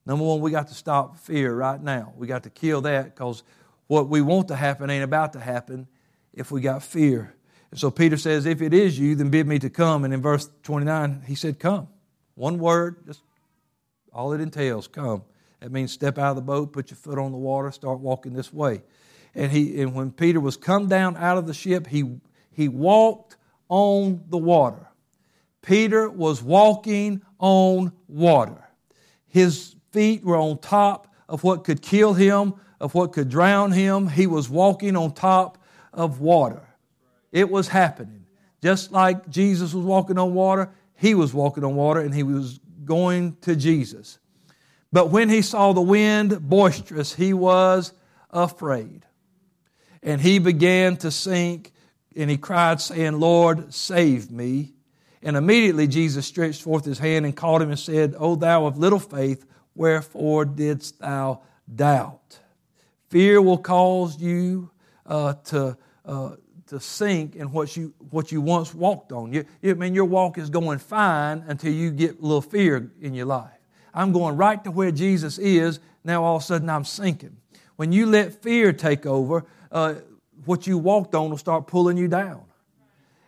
[0.06, 2.12] Number one, we got to stop fear right now.
[2.16, 3.42] We got to kill that because
[3.86, 5.86] what we want to happen ain't about to happen
[6.32, 7.34] if we got fear.
[7.70, 10.04] And so Peter says, If it is you, then bid me to come.
[10.04, 11.88] And in verse 29, he said, Come.
[12.34, 13.22] One word, just
[14.12, 15.22] all it entails, come.
[15.60, 18.32] That means step out of the boat, put your foot on the water, start walking
[18.32, 18.82] this way.
[19.34, 22.18] And, he, and when Peter was come down out of the ship, he,
[22.50, 23.36] he walked
[23.68, 24.88] on the water.
[25.62, 28.68] Peter was walking on water.
[29.28, 34.08] His feet were on top of what could kill him, of what could drown him.
[34.08, 35.58] He was walking on top
[35.92, 36.62] of water.
[37.32, 38.26] It was happening.
[38.62, 42.58] Just like Jesus was walking on water, he was walking on water and he was
[42.84, 44.18] going to Jesus.
[44.92, 47.92] But when he saw the wind boisterous, he was
[48.30, 49.06] afraid.
[50.02, 51.72] And he began to sink,
[52.16, 54.72] and he cried, saying, Lord, save me.
[55.22, 58.78] And immediately Jesus stretched forth his hand and caught him and said, O thou of
[58.78, 59.44] little faith,
[59.80, 61.40] wherefore didst thou
[61.74, 62.38] doubt?
[63.08, 64.70] Fear will cause you
[65.06, 69.32] uh, to, uh, to sink in what you, what you once walked on.
[69.32, 73.14] You, I mean, your walk is going fine until you get a little fear in
[73.14, 73.58] your life.
[73.94, 75.80] I'm going right to where Jesus is.
[76.04, 77.38] Now all of a sudden I'm sinking.
[77.76, 79.94] When you let fear take over, uh,
[80.44, 82.42] what you walked on will start pulling you down.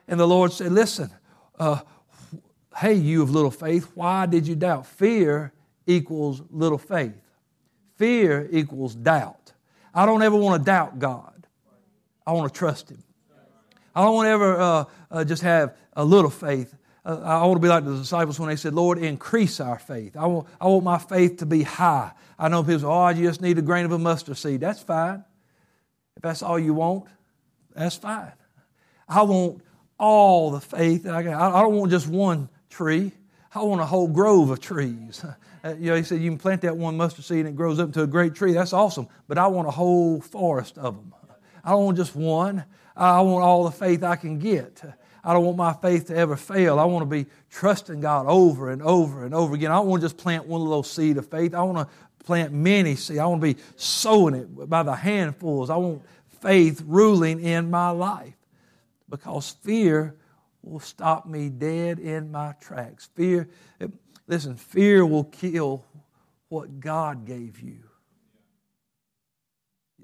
[0.06, 1.10] And the Lord said, Listen,
[1.58, 1.80] uh,
[2.76, 4.86] hey, you of little faith, why did you doubt?
[4.86, 5.54] Fear
[5.86, 7.14] equals little faith,
[7.96, 9.52] fear equals doubt.
[9.94, 11.46] I don't ever want to doubt God,
[12.26, 13.02] I want to trust Him.
[13.94, 16.74] I don't want to ever uh, uh, just have a little faith.
[17.04, 20.16] Uh, I want to be like the disciples when they said, Lord, increase our faith.
[20.16, 22.12] I want, I want my faith to be high.
[22.38, 24.60] I know people say, oh, I just need a grain of a mustard seed.
[24.60, 25.24] That's fine.
[26.16, 27.04] If that's all you want,
[27.74, 28.32] that's fine.
[29.08, 29.62] I want
[29.98, 31.54] all the faith that I got.
[31.54, 33.12] I don't want just one tree.
[33.54, 35.24] I want a whole grove of trees.
[35.64, 37.78] Uh, you know, he said you can plant that one mustard seed and it grows
[37.78, 38.52] up into a great tree.
[38.52, 39.08] That's awesome.
[39.28, 41.14] But I want a whole forest of them.
[41.64, 42.64] I don't want just one.
[42.96, 44.82] I want all the faith I can get.
[45.24, 46.80] I don't want my faith to ever fail.
[46.80, 49.70] I want to be trusting God over and over and over again.
[49.70, 51.54] I don't want to just plant one little seed of faith.
[51.54, 53.20] I want to plant many seeds.
[53.20, 55.70] I want to be sowing it by the handfuls.
[55.70, 56.02] I want
[56.40, 58.34] faith ruling in my life
[59.08, 60.16] because fear
[60.62, 63.08] will stop me dead in my tracks.
[63.14, 63.48] Fear,
[64.26, 65.84] listen, fear will kill
[66.48, 67.78] what God gave you.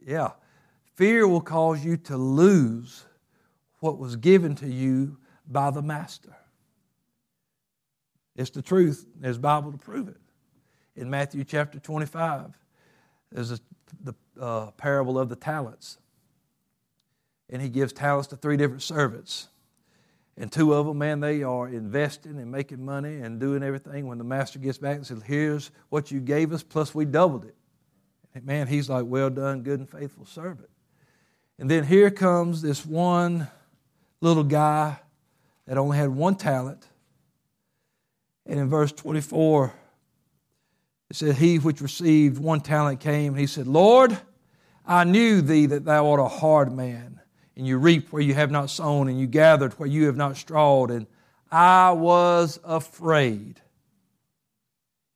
[0.04, 0.32] Yeah.
[0.94, 3.04] Fear will cause you to lose
[3.80, 6.34] what was given to you by the Master.
[8.34, 9.06] It's the truth.
[9.16, 10.16] There's Bible to prove it.
[10.96, 12.56] In Matthew chapter 25,
[13.30, 13.58] there's a,
[14.02, 15.98] the uh, parable of the talents.
[17.50, 19.48] And he gives talents to three different servants.
[20.40, 24.06] And two of them, man, they are investing and making money and doing everything.
[24.06, 27.44] When the master gets back and says, Here's what you gave us, plus we doubled
[27.44, 27.56] it.
[28.34, 30.70] And man, he's like, Well done, good and faithful servant.
[31.58, 33.48] And then here comes this one
[34.20, 35.00] little guy
[35.66, 36.86] that only had one talent.
[38.46, 39.74] And in verse 24,
[41.10, 44.16] it said, He which received one talent came, and he said, Lord,
[44.86, 47.20] I knew thee that thou art a hard man,
[47.58, 50.36] and you reap where you have not sown, and you gathered where you have not
[50.36, 51.08] strawed, and
[51.50, 53.60] I was afraid.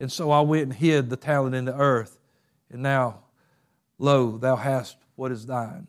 [0.00, 2.18] And so I went and hid the talent in the earth,
[2.68, 3.20] and now,
[3.96, 5.86] lo, thou hast what is thine.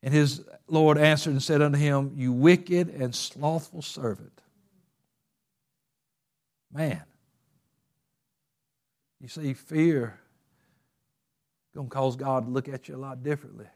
[0.00, 4.40] And his Lord answered and said unto him, You wicked and slothful servant.
[6.72, 7.02] Man,
[9.20, 10.20] you see, fear
[11.74, 13.66] going to cause God to look at you a lot differently.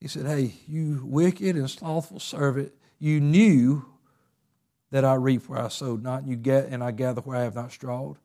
[0.00, 3.84] He said, Hey, you wicked and slothful servant, you knew
[4.90, 7.42] that I reap where I sowed not, and you get and I gather where I
[7.42, 8.16] have not strawed.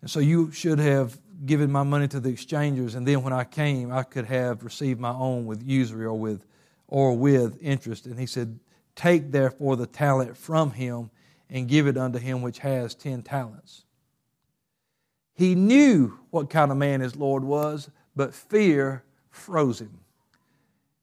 [0.00, 3.44] And so you should have given my money to the exchangers, and then when I
[3.44, 6.44] came, I could have received my own with usury or with
[6.86, 8.06] or with interest.
[8.06, 8.58] And he said,
[8.96, 11.10] Take therefore the talent from him
[11.50, 13.84] and give it unto him which has ten talents.
[15.34, 20.00] He knew what kind of man his Lord was, but fear froze him.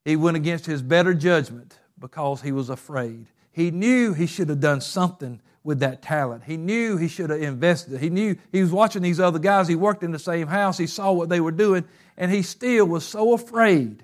[0.06, 3.26] He went against his better judgment because he was afraid.
[3.52, 6.44] He knew he should have done something with that talent.
[6.44, 8.00] He knew he should have invested.
[8.00, 9.68] He knew he was watching these other guys.
[9.68, 10.78] He worked in the same house.
[10.78, 11.86] He saw what they were doing,
[12.18, 14.04] and he still was so afraid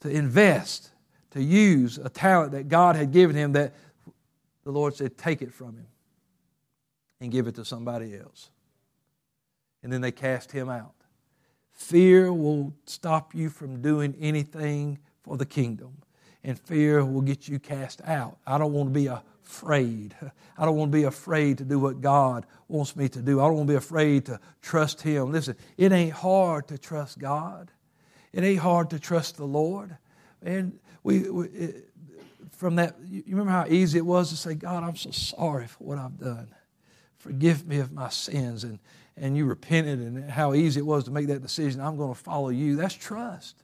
[0.00, 0.90] to invest,
[1.30, 3.72] to use a talent that God had given him that
[4.64, 5.86] the Lord said, Take it from him
[7.20, 8.50] and give it to somebody else.
[9.82, 10.94] And then they cast him out.
[11.82, 15.98] Fear will stop you from doing anything for the kingdom,
[16.44, 18.38] and fear will get you cast out.
[18.46, 20.14] I don't want to be afraid.
[20.58, 23.40] I don't want to be afraid to do what God wants me to do.
[23.40, 25.32] I don't want to be afraid to trust Him.
[25.32, 27.72] Listen, it ain't hard to trust God.
[28.32, 29.96] It ain't hard to trust the Lord.
[30.40, 31.88] And we, we it,
[32.52, 35.82] from that, you remember how easy it was to say, God, I'm so sorry for
[35.82, 36.54] what I've done.
[37.18, 38.62] Forgive me of my sins.
[38.62, 38.78] And,
[39.16, 41.80] and you repented, and how easy it was to make that decision.
[41.80, 42.76] I'm going to follow you.
[42.76, 43.62] That's trust.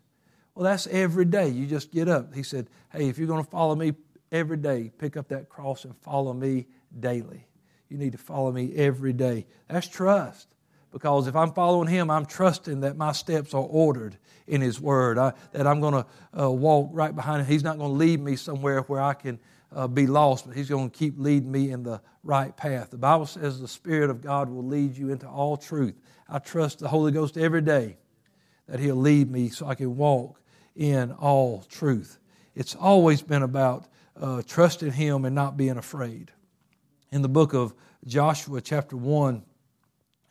[0.55, 1.49] Well, that's every day.
[1.49, 2.35] You just get up.
[2.35, 3.93] He said, Hey, if you're going to follow me,
[4.33, 4.91] every day.
[4.99, 6.67] Pick up that cross and follow me
[6.99, 7.47] daily.
[7.89, 9.47] You need to follow me every day.
[9.69, 10.55] That's trust.
[10.91, 15.19] Because if I'm following Him, I'm trusting that my steps are ordered in His Word,
[15.19, 17.47] I, that I'm going to uh, walk right behind Him.
[17.47, 19.39] He's not going to lead me somewhere where I can
[19.75, 22.91] uh, be lost, but He's going to keep leading me in the right path.
[22.91, 25.95] The Bible says the Spirit of God will lead you into all truth.
[26.29, 27.97] I trust the Holy Ghost every day
[28.67, 30.41] that He'll lead me so I can walk
[30.77, 32.19] in all truth.
[32.55, 33.87] It's always been about
[34.21, 36.33] uh, trusting Him and not being afraid.
[37.11, 37.75] In the book of
[38.07, 39.43] Joshua, chapter 1,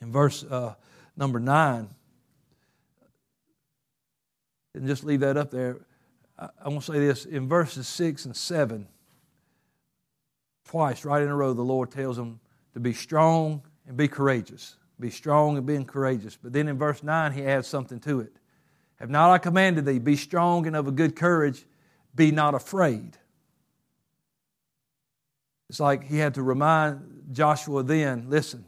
[0.01, 0.75] in verse uh,
[1.15, 1.89] number 9,
[4.73, 5.79] and just leave that up there.
[6.37, 8.87] I, I want to say this in verses 6 and 7,
[10.67, 12.39] twice, right in a row, the Lord tells them
[12.73, 14.75] to be strong and be courageous.
[14.99, 16.37] Be strong and being courageous.
[16.41, 18.33] But then in verse 9, he adds something to it.
[18.97, 21.63] Have not I commanded thee, be strong and of a good courage,
[22.15, 23.17] be not afraid.
[25.69, 28.65] It's like he had to remind Joshua then listen,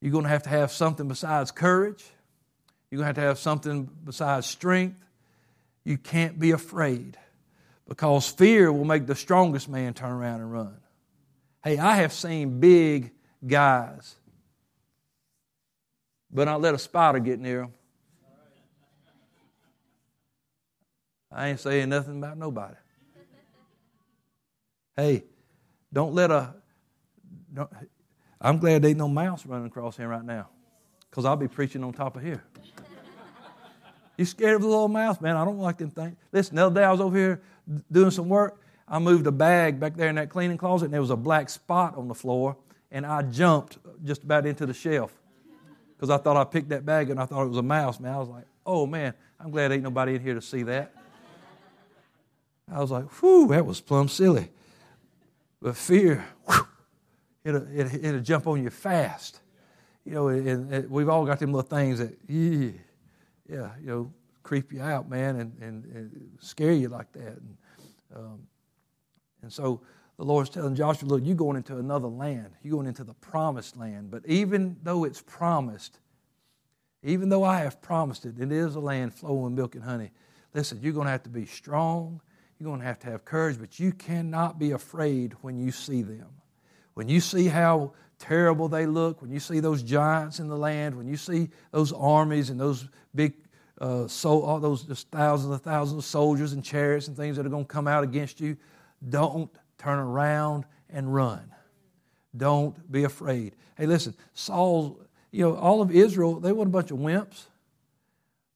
[0.00, 2.04] you're going to have to have something besides courage.
[2.90, 5.02] You're going to have to have something besides strength.
[5.84, 7.18] You can't be afraid
[7.88, 10.76] because fear will make the strongest man turn around and run.
[11.62, 13.12] Hey, I have seen big
[13.46, 14.14] guys,
[16.30, 17.72] but not let a spider get near them.
[21.30, 22.76] I ain't saying nothing about nobody.
[24.96, 25.24] Hey,
[25.92, 26.54] don't let a.
[27.52, 27.68] Don't,
[28.40, 30.48] I'm glad there ain't no mouse running across here right now,
[31.10, 32.44] because I'll be preaching on top of here.
[34.16, 35.36] You scared of the little mouse, man?
[35.36, 36.16] I don't like them things.
[36.32, 37.42] Listen, the other day I was over here
[37.90, 38.60] doing some work.
[38.86, 41.48] I moved a bag back there in that cleaning closet, and there was a black
[41.48, 42.56] spot on the floor,
[42.92, 45.12] and I jumped just about into the shelf
[45.96, 47.98] because I thought I picked that bag and I thought it was a mouse.
[47.98, 50.92] Man, I was like, oh man, I'm glad ain't nobody in here to see that.
[52.70, 54.50] I was like, whew, that was plumb silly.
[55.60, 56.66] But fear, whew,
[57.44, 59.40] it'll, it'll, it'll, jump on you fast.
[60.04, 62.70] You know, and, and, we've all got them little things that, yeah,
[63.48, 67.38] yeah, you know, creep you out, man, and, and, and scare you like that.
[67.38, 67.56] And,
[68.14, 68.46] um,
[69.42, 69.80] and so
[70.16, 72.52] the Lord's telling Joshua, look, you're going into another land.
[72.62, 74.10] You're going into the promised land.
[74.10, 75.98] But even though it's promised,
[77.02, 80.10] even though I have promised it, it is a land flowing with milk and honey.
[80.54, 82.20] Listen, you're going to have to be strong
[82.58, 86.02] you're going to have to have courage, but you cannot be afraid when you see
[86.02, 86.28] them.
[86.94, 87.92] When you see how
[88.24, 91.92] terrible they look, when you see those giants in the land, when you see those
[91.92, 93.34] armies and those big,
[93.80, 97.50] uh, so, all those thousands and thousands of soldiers and chariots and things that are
[97.50, 98.56] going to come out against you,
[99.08, 101.52] don't turn around and run.
[102.36, 103.54] Don't be afraid.
[103.76, 105.00] Hey, listen, Saul,
[105.30, 107.44] you know, all of Israel, they weren't a bunch of wimps,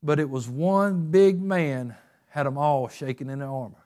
[0.03, 1.95] but it was one big man
[2.29, 3.85] had them all shaking in their armor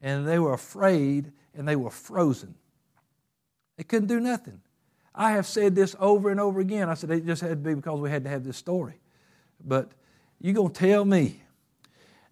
[0.00, 2.54] and they were afraid and they were frozen.
[3.76, 4.60] They couldn't do nothing.
[5.16, 6.90] I have said this over and over again.
[6.90, 9.00] I said it just had to be because we had to have this story.
[9.64, 9.90] But
[10.40, 11.42] you're going to tell me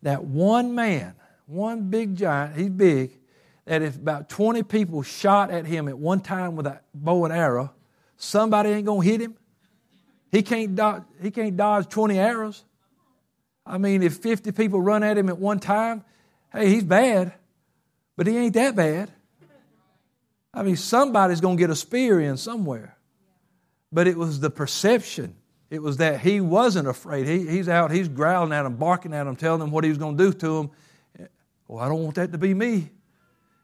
[0.03, 1.15] that one man,
[1.47, 3.19] one big giant, he's big,
[3.65, 7.33] that if about 20 people shot at him at one time with a bow and
[7.33, 7.73] arrow,
[8.19, 9.35] somebody ain't going to hit him?
[10.31, 12.65] He can't, dodge, he can't dodge 20 arrows.
[13.65, 16.05] I mean, if 50 people run at him at one time,
[16.53, 17.33] hey, he's bad.
[18.17, 19.11] But he ain't that bad.
[20.55, 22.97] I mean, somebody's going to get a spear in somewhere.
[23.93, 25.37] But it was the perception.
[25.71, 27.27] It was that he wasn't afraid.
[27.27, 29.99] He, he's out, he's growling at them, barking at them, telling them what he was
[29.99, 30.71] going to do to them.
[31.67, 32.91] Well, I don't want that to be me.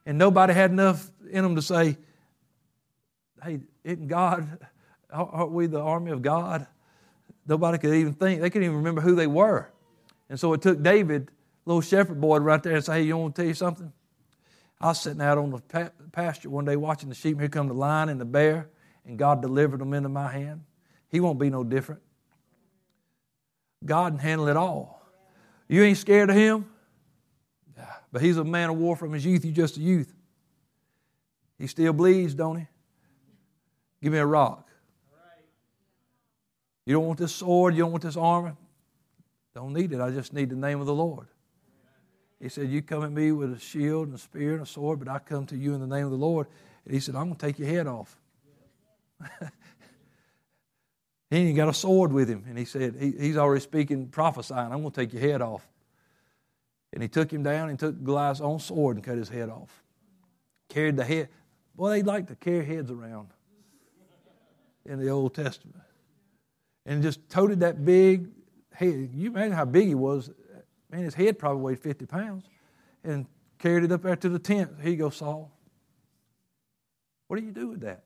[0.06, 1.96] And nobody had enough in them to say,
[3.44, 4.58] hey, isn't God,
[5.12, 6.66] aren't we the army of God?
[7.46, 9.70] Nobody could even think, they couldn't even remember who they were.
[10.28, 11.30] And so it took David,
[11.64, 13.92] little shepherd boy, right there and say, hey, you want to tell you something?
[14.80, 17.74] I was sitting out on the pasture one day watching the sheep, here come the
[17.74, 18.70] lion and the bear,
[19.04, 20.62] and God delivered them into my hand.
[21.10, 22.00] He won't be no different.
[23.84, 25.02] God can handle it all.
[25.68, 26.66] You ain't scared of him?
[28.12, 29.44] But he's a man of war from his youth.
[29.44, 30.12] You just a youth.
[31.58, 32.66] He still bleeds, don't he?
[34.02, 34.68] Give me a rock.
[36.86, 38.56] You don't want this sword, you don't want this armor.
[39.54, 40.00] Don't need it.
[40.00, 41.28] I just need the name of the Lord.
[42.40, 44.98] He said, You come at me with a shield and a spear and a sword,
[44.98, 46.46] but I come to you in the name of the Lord.
[46.84, 48.16] And he said, I'm going to take your head off.
[51.30, 52.44] he ain't got a sword with him.
[52.48, 55.68] And he said, he, He's already speaking, prophesying, I'm going to take your head off.
[56.92, 59.82] And he took him down and took Goliath's own sword and cut his head off.
[60.68, 61.28] Carried the head.
[61.76, 63.28] Boy, they like to carry heads around
[64.84, 65.76] in the Old Testament.
[66.86, 68.28] And just toted that big
[68.72, 69.10] head.
[69.14, 70.30] You imagine how big he was
[70.90, 72.44] Man, his head probably weighed 50 pounds.
[73.04, 73.26] And
[73.58, 74.72] carried it up there to the tent.
[74.82, 75.50] Here you go, Saul.
[77.28, 78.04] What do you do with that?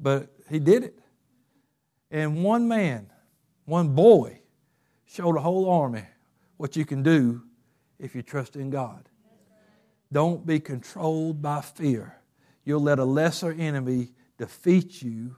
[0.00, 0.98] But he did it.
[2.10, 3.10] And one man,
[3.64, 4.40] one boy,
[5.06, 6.04] showed a whole army
[6.56, 7.42] what you can do
[7.98, 9.08] if you trust in God.
[10.12, 12.16] Don't be controlled by fear.
[12.64, 15.36] You'll let a lesser enemy defeat you.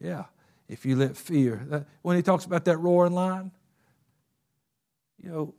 [0.00, 0.24] Yeah,
[0.72, 1.86] if you let fear.
[2.00, 3.52] When he talks about that roaring lion,
[5.22, 5.54] you know,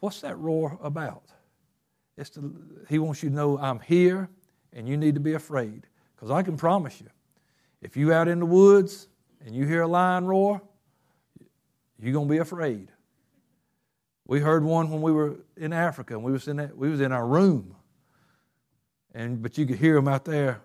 [0.00, 1.22] what's that roar about?
[2.18, 2.52] It's to,
[2.88, 4.28] he wants you to know I'm here
[4.72, 5.86] and you need to be afraid.
[6.16, 7.06] Because I can promise you,
[7.80, 9.06] if you out in the woods
[9.44, 10.60] and you hear a lion roar,
[12.00, 12.88] you're going to be afraid.
[14.26, 17.00] We heard one when we were in Africa, and we was in that, we was
[17.00, 17.76] in our room,
[19.14, 20.60] and but you could hear them out there,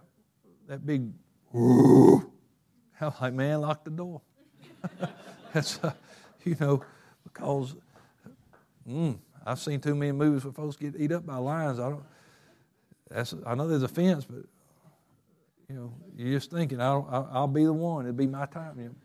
[0.68, 1.12] that big.
[3.02, 4.22] I was like, man, lock the door.
[5.54, 5.94] That's, uh,
[6.44, 6.84] you know,
[7.24, 7.76] because
[8.88, 11.80] mm, I've seen too many movies where folks get eat up by lions.
[11.80, 12.04] I don't.
[13.10, 14.46] That's I know there's a fence, but
[15.68, 18.06] you know, you're just thinking, I'll, I'll, I'll be the one.
[18.06, 18.78] It'll be my time.
[18.78, 18.96] You know.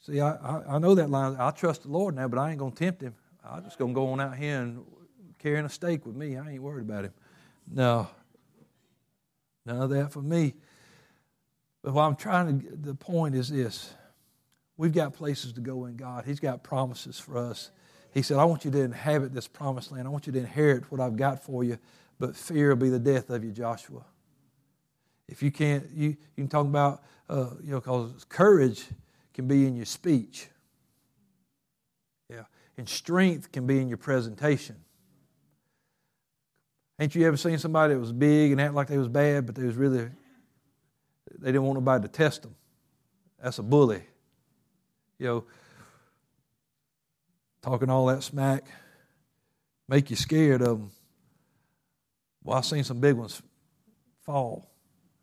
[0.00, 1.36] See, I, I, I, know that line.
[1.38, 3.14] I trust the Lord now, but I ain't going to tempt him.
[3.44, 4.84] I'm just going to go on out here and
[5.38, 6.36] carrying a stake with me.
[6.36, 7.12] I ain't worried about him.
[7.70, 8.08] No,
[9.64, 10.54] none of that for me.
[11.82, 13.92] But what I'm trying to, the point is this
[14.76, 16.24] we've got places to go in God.
[16.24, 17.70] He's got promises for us.
[18.12, 20.06] He said, I want you to inhabit this promised land.
[20.06, 21.78] I want you to inherit what I've got for you,
[22.18, 24.04] but fear will be the death of you, Joshua.
[25.28, 28.84] If you can't, you, you can talk about, uh, you know, because courage
[29.32, 30.48] can be in your speech.
[32.28, 32.44] Yeah.
[32.76, 34.76] And strength can be in your presentation.
[36.98, 39.54] Ain't you ever seen somebody that was big and act like they was bad, but
[39.54, 40.10] they was really,
[41.38, 42.54] they didn't want nobody to test them?
[43.42, 44.02] That's a bully.
[45.18, 45.44] You know,
[47.62, 48.66] talking all that smack,
[49.88, 50.90] make you scared of them.
[52.44, 53.40] Well, I've seen some big ones
[54.22, 54.70] fall.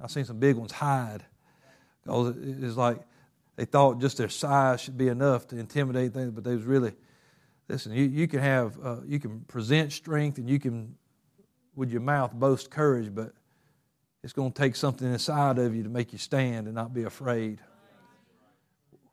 [0.02, 1.26] I've seen some big ones hide.
[2.04, 3.00] Because it's like
[3.56, 6.94] they thought just their size should be enough to intimidate things, but they was really,
[7.68, 10.96] listen, you, you can have, uh, you can present strength and you can,
[11.76, 13.34] with your mouth, boast courage, but
[14.24, 17.04] it's going to take something inside of you to make you stand and not be
[17.04, 17.60] afraid.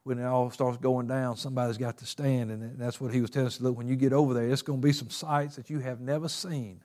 [0.02, 3.30] When it all starts going down, somebody's got to stand, and that's what he was
[3.30, 3.60] telling us.
[3.60, 6.00] Look, when you get over there, it's going to be some sights that you have
[6.00, 6.80] never seen.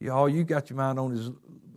[0.00, 1.30] You all you got your mind on is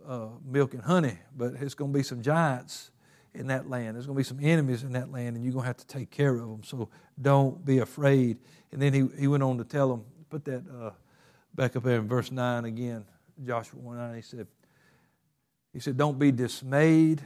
[0.08, 2.92] uh, milk and honey, but it's going to be some giants
[3.34, 3.96] in that land.
[3.96, 5.88] There's going to be some enemies in that land, and you're going to have to
[5.88, 6.64] take care of them.
[6.64, 6.90] So
[7.22, 8.38] don't be afraid.
[8.72, 10.92] And then he, he went on to tell them, put that uh,
[11.54, 13.06] back up there in verse 9 again,
[13.46, 14.16] Joshua 1 9.
[14.16, 14.48] He said,
[15.76, 17.22] he said, Don't be dismayed,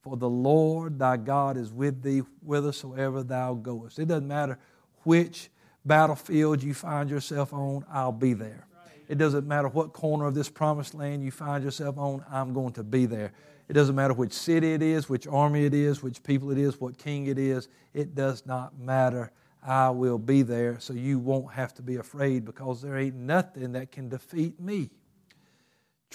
[0.00, 3.98] for the Lord thy God is with thee whithersoever thou goest.
[3.98, 4.58] It doesn't matter
[5.02, 5.50] which
[5.84, 8.66] battlefield you find yourself on, I'll be there.
[9.08, 12.72] It doesn't matter what corner of this promised land you find yourself on, I'm going
[12.72, 13.32] to be there.
[13.68, 16.80] It doesn't matter which city it is, which army it is, which people it is,
[16.80, 17.68] what king it is.
[17.92, 19.32] It does not matter.
[19.62, 23.72] I will be there, so you won't have to be afraid because there ain't nothing
[23.72, 24.88] that can defeat me.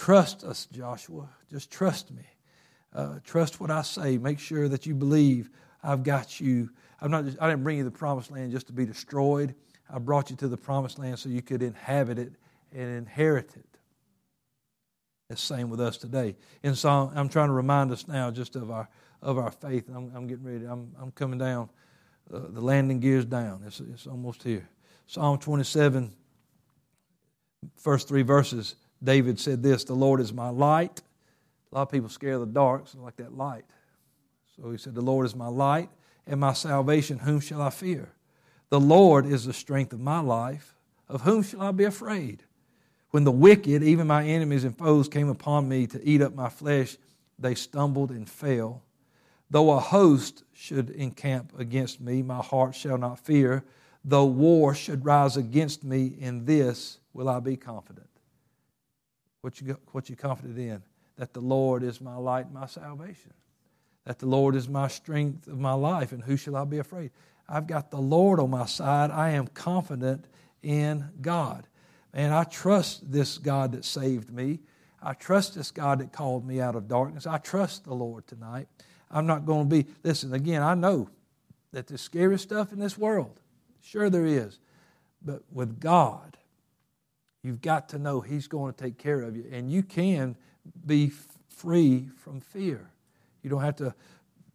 [0.02, 1.30] Trust us, Joshua.
[1.52, 2.24] Just trust me.
[2.92, 4.18] Uh, trust what I say.
[4.18, 5.52] Make sure that you believe
[5.84, 6.72] I've got you.
[7.02, 9.54] I'm not just, I didn't bring you the promised land just to be destroyed.
[9.94, 12.34] I brought you to the promised land so you could inhabit it
[12.74, 13.78] and inherit it.
[15.30, 16.36] It's the same with us today.
[16.64, 18.90] In Psalm, I'm trying to remind us now just of our
[19.22, 19.88] of our faith.
[19.88, 20.66] I'm, I'm getting ready.
[20.66, 21.70] I'm, I'm coming down.
[22.34, 23.62] Uh, the landing gear's down.
[23.68, 24.68] It's, it's almost here.
[25.06, 26.12] Psalm 27,
[27.78, 28.78] first three verses.
[29.04, 31.02] David said this: "The Lord is my light."
[31.72, 33.66] A lot of people scare the dark, so like that light.
[34.56, 35.90] So he said, "The Lord is my light
[36.28, 37.20] and my salvation.
[37.20, 38.14] Whom shall I fear?
[38.70, 40.76] The Lord is the strength of my life.
[41.10, 42.44] Of whom shall I be afraid?"
[43.10, 46.48] When the wicked, even my enemies and foes, came upon me to eat up my
[46.48, 46.98] flesh,
[47.38, 48.84] they stumbled and fell.
[49.50, 53.66] Though a host should encamp against me, my heart shall not fear.
[54.06, 58.08] Though war should rise against me, in this will I be confident.
[59.42, 60.82] What you, what you confident in?
[61.18, 63.34] That the Lord is my light my salvation.
[64.06, 67.12] That the Lord is my strength of my life, and who shall I be afraid?
[67.48, 69.12] I've got the Lord on my side.
[69.12, 70.26] I am confident
[70.64, 71.68] in God.
[72.14, 74.60] And I trust this God that saved me.
[75.02, 77.26] I trust this God that called me out of darkness.
[77.28, 78.68] I trust the Lord tonight.
[79.10, 81.10] I'm not going to be, listen, again, I know
[81.72, 83.40] that there's scary stuff in this world.
[83.82, 84.60] Sure, there is.
[85.24, 86.38] But with God,
[87.44, 89.46] you've got to know He's going to take care of you.
[89.52, 90.36] And you can
[90.86, 91.12] be
[91.50, 92.90] free from fear.
[93.44, 93.94] You don't have to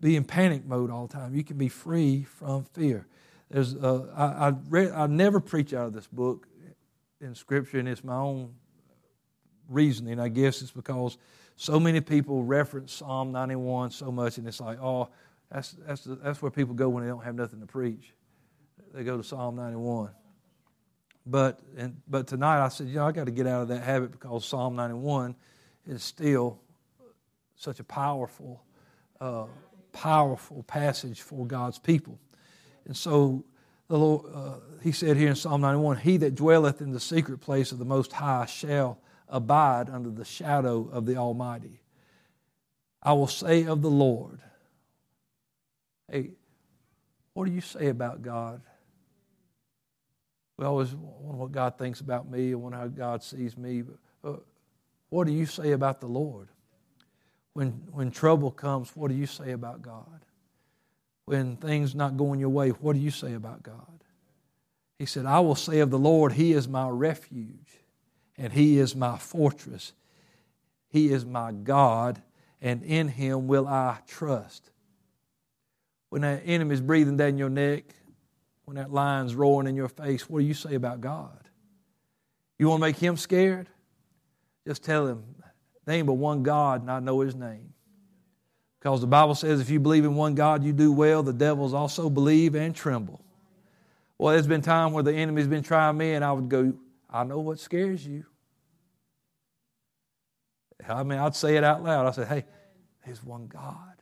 [0.01, 1.35] be in panic mode all the time.
[1.35, 3.07] You can be free from fear.
[3.51, 6.47] There's, uh, I, read, I never preach out of this book
[7.21, 8.55] in Scripture, and it's my own
[9.69, 10.21] reasoning.
[10.21, 11.17] I guess it's because
[11.57, 15.09] so many people reference Psalm 91 so much, and it's like, oh,
[15.51, 18.13] that's, that's, that's where people go when they don't have nothing to preach.
[18.93, 20.11] They go to Psalm 91.
[21.27, 23.83] But, and, but tonight I said, you know, I got to get out of that
[23.83, 25.35] habit because Psalm 91
[25.87, 26.61] is still
[27.57, 28.63] such a powerful,
[29.21, 29.47] uh,
[29.93, 32.19] powerful passage for God's people.
[32.85, 33.45] And so
[33.89, 37.39] the Lord, uh, he said here in Psalm 91, He that dwelleth in the secret
[37.39, 38.99] place of the Most High shall
[39.29, 41.81] abide under the shadow of the Almighty.
[43.03, 44.41] I will say of the Lord,
[46.11, 46.31] Hey,
[47.33, 48.61] what do you say about God?
[50.59, 53.83] We always wonder what God thinks about me and wonder how God sees me.
[53.83, 53.97] But,
[54.29, 54.37] uh,
[55.11, 56.49] what do you say about the Lord?
[57.53, 60.25] When, when trouble comes, what do you say about God?
[61.27, 64.05] When things not going your way, what do you say about God?
[64.99, 67.79] He said, I will say of the Lord, He is my refuge
[68.39, 69.93] and He is my fortress.
[70.89, 72.23] He is my God,
[72.61, 74.71] and in Him will I trust.
[76.11, 77.85] When that enemy's breathing down your neck,
[78.67, 81.49] when that lion's roaring in your face, what do you say about God?
[82.59, 83.69] You want to make Him scared?
[84.67, 85.23] Just tell Him,
[85.85, 87.73] there ain't but one God, and I know His name.
[88.81, 91.23] Because the Bible says if you believe in one God, you do well.
[91.23, 93.25] The devils also believe and tremble.
[94.19, 96.75] Well, there's been time where the enemy's been trying me, and I would go,
[97.09, 98.25] I know what scares you.
[100.89, 102.07] I mean, I'd say it out loud.
[102.07, 102.45] I said, hey,
[103.05, 103.96] there's one God.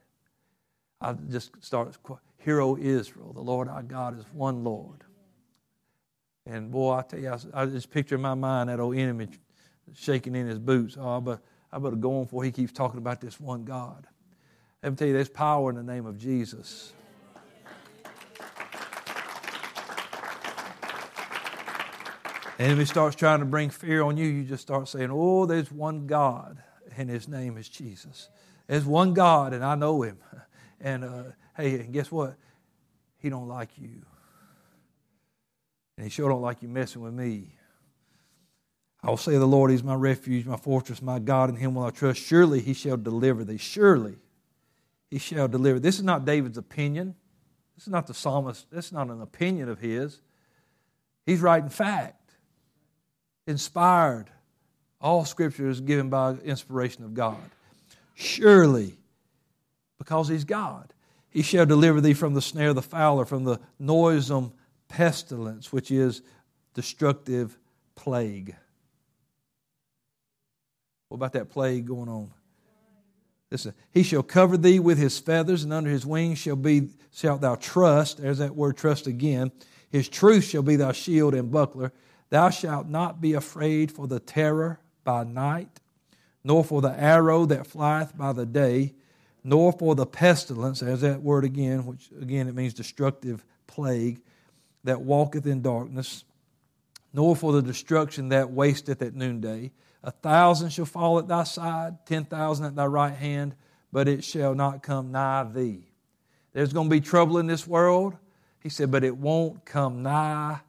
[1.01, 1.97] I just start,
[2.39, 5.05] Hear, O Israel, the Lord our God is one Lord.
[6.47, 9.29] And boy, I tell you, I, I just picture in my mind that old enemy
[9.95, 10.97] shaking in his boots.
[10.99, 11.41] Oh, but
[11.73, 14.07] I better go on before he keeps talking about this one God.
[14.83, 16.93] Let me tell you, there's power in the name of Jesus.
[22.59, 26.07] enemy starts trying to bring fear on you, you just start saying, Oh, there's one
[26.07, 26.63] God,
[26.97, 28.29] and his name is Jesus.
[28.67, 30.19] There's one God, and I know him.
[30.85, 31.23] And uh,
[31.57, 32.37] hey, and guess what?
[33.17, 34.03] He don't like you.
[35.97, 37.49] And he sure don't like you messing with me.
[39.03, 41.85] I will say, The Lord is my refuge, my fortress, my God, in him will
[41.85, 42.21] I trust.
[42.21, 43.57] Surely he shall deliver thee.
[43.57, 44.17] Surely
[45.11, 45.81] he shall deliver.
[45.81, 47.15] This is not David's opinion.
[47.77, 48.71] This is not the psalmist.
[48.71, 50.21] This is not an opinion of his.
[51.25, 52.33] He's writing fact
[53.47, 54.27] inspired.
[55.01, 57.39] All scripture is given by inspiration of God.
[58.15, 58.99] Surely,
[59.99, 60.93] because he's God,
[61.31, 64.53] he shall deliver thee from the snare of the fowler, from the noisome
[64.89, 66.23] pestilence, which is
[66.75, 67.59] destructive
[67.97, 68.55] plague.
[71.09, 72.31] What about that plague going on?
[73.51, 77.41] Listen, he shall cover thee with his feathers, and under his wings shall be shalt
[77.41, 78.19] thou trust.
[78.19, 79.53] There's that word trust again.
[79.91, 81.93] His truth shall be thy shield and buckler.
[82.31, 85.79] Thou shalt not be afraid for the terror by night,
[86.43, 88.95] nor for the arrow that flieth by the day,
[89.45, 94.23] nor for the pestilence, as that word again, which again it means destructive plague,
[94.85, 96.25] that walketh in darkness,
[97.13, 99.71] nor for the destruction that wasteth at noonday.
[100.03, 103.55] A thousand shall fall at thy side, ten thousand at thy right hand,
[103.93, 105.85] but it shall not come nigh thee.
[106.55, 108.17] There's going to be trouble in this world.
[108.61, 110.61] He said, but it won't come nigh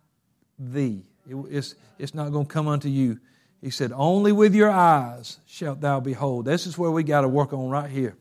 [0.60, 1.04] thee.
[1.30, 3.20] It, it's, it's not going to come unto you.
[3.62, 6.46] He said, Only with your eyes shalt thou behold.
[6.46, 8.16] This is where we got to work on right here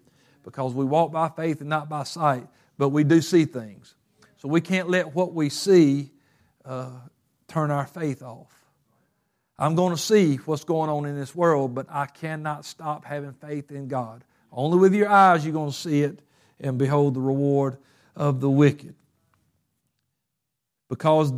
[0.45, 2.47] because we walk by faith and not by sight,
[2.79, 3.95] but we do see things.
[4.37, 6.11] So we can't let what we see
[6.65, 6.91] uh,
[7.49, 8.53] turn our faith off.
[9.59, 13.33] I'm going to see what's going on in this world, but I cannot stop having
[13.33, 14.25] faith in God.
[14.53, 16.21] Only with your eyes you're going to see it
[16.61, 17.79] and behold the reward
[18.17, 18.95] of the wicked.
[20.89, 21.33] Because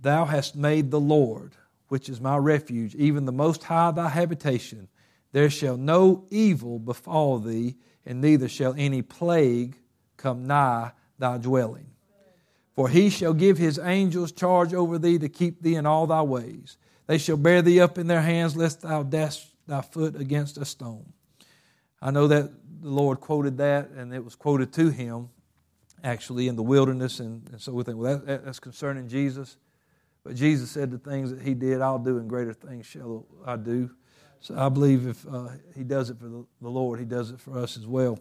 [0.00, 1.52] Thou hast made the Lord,
[1.88, 4.88] which is my refuge, even the Most High thy habitation.
[5.32, 7.76] There shall no evil befall thee,
[8.08, 9.76] and neither shall any plague
[10.16, 11.86] come nigh thy dwelling.
[12.74, 16.22] For he shall give his angels charge over thee to keep thee in all thy
[16.22, 16.78] ways.
[17.06, 20.64] They shall bear thee up in their hands, lest thou dash thy foot against a
[20.64, 21.12] stone.
[22.00, 22.50] I know that
[22.80, 25.28] the Lord quoted that, and it was quoted to him
[26.02, 29.58] actually in the wilderness, and, and so we think, well, that, that's concerning Jesus.
[30.24, 33.56] But Jesus said the things that he did, I'll do, and greater things shall I
[33.56, 33.90] do.
[34.40, 37.40] So I believe if uh, he does it for the, the, Lord, he does it
[37.40, 38.18] for us as well.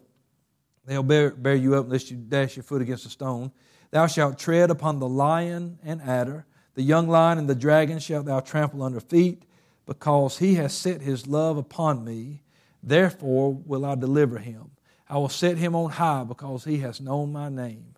[0.86, 3.51] They'll bear, bear you up lest you dash your foot against a stone.
[3.91, 6.45] Thou shalt tread upon the lion and adder,
[6.76, 9.43] the young lion and the dragon shalt thou trample under feet,
[9.86, 12.43] because he has set his love upon me.
[12.84, 14.72] Therefore will I deliver him.
[15.09, 17.95] I will set him on high because he has known my name.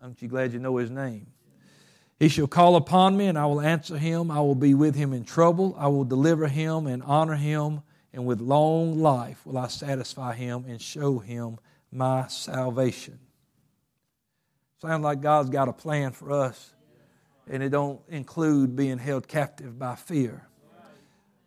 [0.00, 1.26] Aren't you glad you know his name?
[2.18, 4.30] He shall call upon me, and I will answer him.
[4.30, 5.74] I will be with him in trouble.
[5.78, 7.82] I will deliver him and honor him.
[8.12, 11.58] and with long life will I satisfy him and show him
[11.92, 13.18] my salvation.
[14.80, 16.72] Sounds like God's got a plan for us,
[17.46, 20.48] and it don't include being held captive by fear,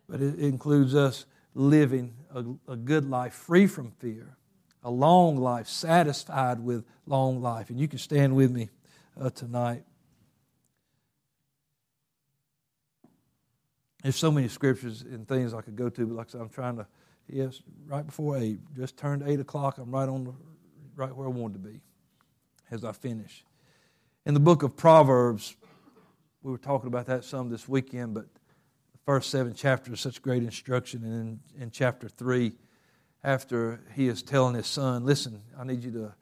[0.08, 4.38] but it includes us living a, a good life free from fear,
[4.84, 7.72] a long life satisfied with long life.
[7.72, 8.70] And you can stand with me
[9.20, 9.84] uh, tonight.
[14.04, 16.50] There's so many scriptures and things I could go to, but like I said, I'm
[16.50, 16.88] trying to.
[17.28, 19.78] Yes, right before eight, just turned eight o'clock.
[19.78, 20.36] I'm right on
[20.96, 21.82] right where I wanted to be,
[22.72, 23.46] as I finish.
[24.26, 25.56] In the book of Proverbs,
[26.42, 28.26] we were talking about that some this weekend, but
[28.92, 31.04] the first seven chapters are such great instruction.
[31.04, 32.54] And in, in chapter three,
[33.24, 36.16] after he is telling his son, "Listen, I need you to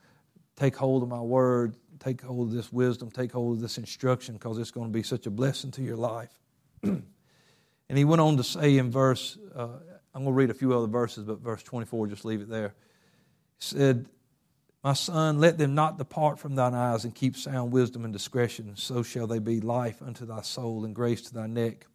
[0.55, 4.33] take hold of my word, take hold of this wisdom, take hold of this instruction,
[4.33, 6.37] because it's going to be such a blessing to your life."
[7.89, 9.67] And he went on to say in verse, uh,
[10.13, 12.73] I'm going to read a few other verses, but verse 24, just leave it there.
[13.59, 14.07] He said,
[14.83, 18.75] My son, let them not depart from thine eyes and keep sound wisdom and discretion.
[18.75, 21.85] So shall they be life unto thy soul and grace to thy neck.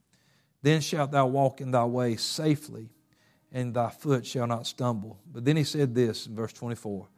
[0.62, 2.90] Then shalt thou walk in thy way safely,
[3.50, 5.18] and thy foot shall not stumble.
[5.30, 7.08] But then he said this in verse 24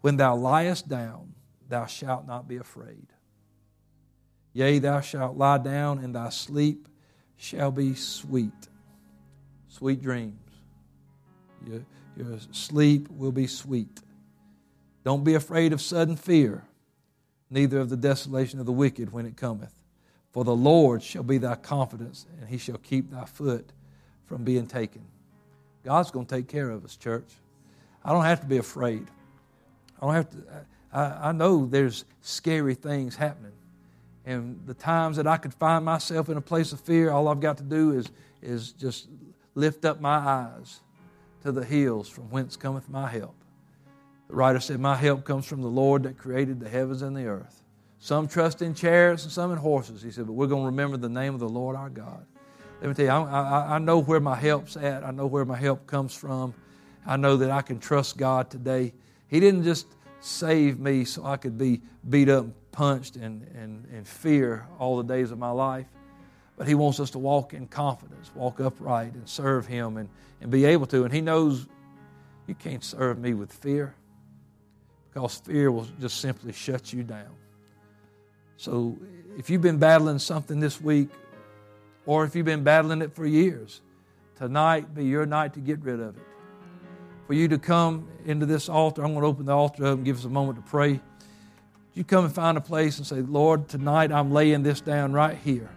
[0.00, 1.34] When thou liest down,
[1.68, 3.06] thou shalt not be afraid.
[4.52, 6.88] Yea, thou shalt lie down in thy sleep
[7.36, 8.52] shall be sweet.
[9.68, 10.38] Sweet dreams.
[11.66, 11.84] Your,
[12.16, 14.00] your sleep will be sweet.
[15.04, 16.64] Don't be afraid of sudden fear,
[17.50, 19.72] neither of the desolation of the wicked when it cometh.
[20.32, 23.72] For the Lord shall be thy confidence, and he shall keep thy foot
[24.26, 25.02] from being taken.
[25.84, 27.32] God's going to take care of us, church.
[28.04, 29.06] I don't have to be afraid.
[30.00, 30.36] I don't have to.
[30.92, 33.52] I, I know there's scary things happening.
[34.26, 37.40] And the times that I could find myself in a place of fear, all I've
[37.40, 38.10] got to do is,
[38.42, 39.06] is just
[39.54, 40.80] lift up my eyes
[41.42, 43.36] to the hills from whence cometh my help.
[44.28, 47.26] The writer said, My help comes from the Lord that created the heavens and the
[47.26, 47.62] earth.
[48.00, 50.02] Some trust in chariots and some in horses.
[50.02, 52.26] He said, But we're going to remember the name of the Lord our God.
[52.80, 55.04] Let me tell you, I, I, I know where my help's at.
[55.04, 56.52] I know where my help comes from.
[57.06, 58.92] I know that I can trust God today.
[59.28, 59.86] He didn't just
[60.20, 62.46] save me so I could be beat up
[62.76, 65.86] punched and, and, and fear all the days of my life.
[66.58, 70.10] But He wants us to walk in confidence, walk upright, and serve Him and,
[70.42, 71.04] and be able to.
[71.04, 71.66] And He knows
[72.46, 73.94] you can't serve me with fear
[75.08, 77.34] because fear will just simply shut you down.
[78.58, 78.98] So
[79.38, 81.08] if you've been battling something this week,
[82.04, 83.80] or if you've been battling it for years,
[84.36, 86.22] tonight be your night to get rid of it.
[87.26, 90.04] For you to come into this altar, I'm going to open the altar up and
[90.04, 91.00] give us a moment to pray
[91.96, 95.36] you come and find a place and say, Lord, tonight I'm laying this down right
[95.36, 95.70] here.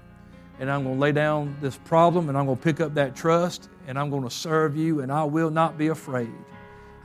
[0.59, 3.15] And I'm going to lay down this problem and I'm going to pick up that
[3.15, 6.34] trust and I'm going to serve you and I will not be afraid.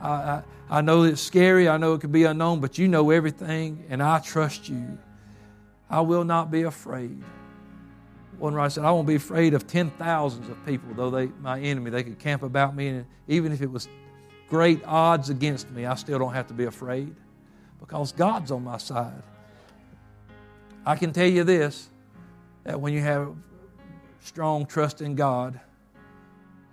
[0.01, 3.09] I, I, I know it's scary, I know it can be unknown, but you know
[3.09, 4.97] everything and I trust you.
[5.89, 7.23] I will not be afraid.
[8.37, 11.57] One writer said, I won't be afraid of ten thousands of people, though they my
[11.61, 13.87] enemy, they could camp about me, and even if it was
[14.49, 17.15] great odds against me, I still don't have to be afraid
[17.87, 19.21] because God's on my side.
[20.85, 21.89] I can tell you this
[22.63, 23.35] that when you have
[24.21, 25.59] strong trust in God,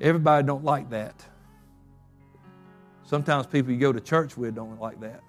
[0.01, 1.15] everybody don't like that.
[3.05, 5.21] Sometimes people you go to church with don't like that.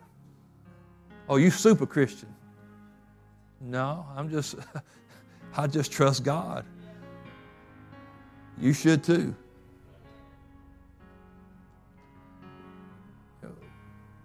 [1.27, 2.33] Oh, you super Christian.
[3.59, 4.55] No, I'm just
[5.57, 6.65] I just trust God.
[8.57, 9.35] You should too.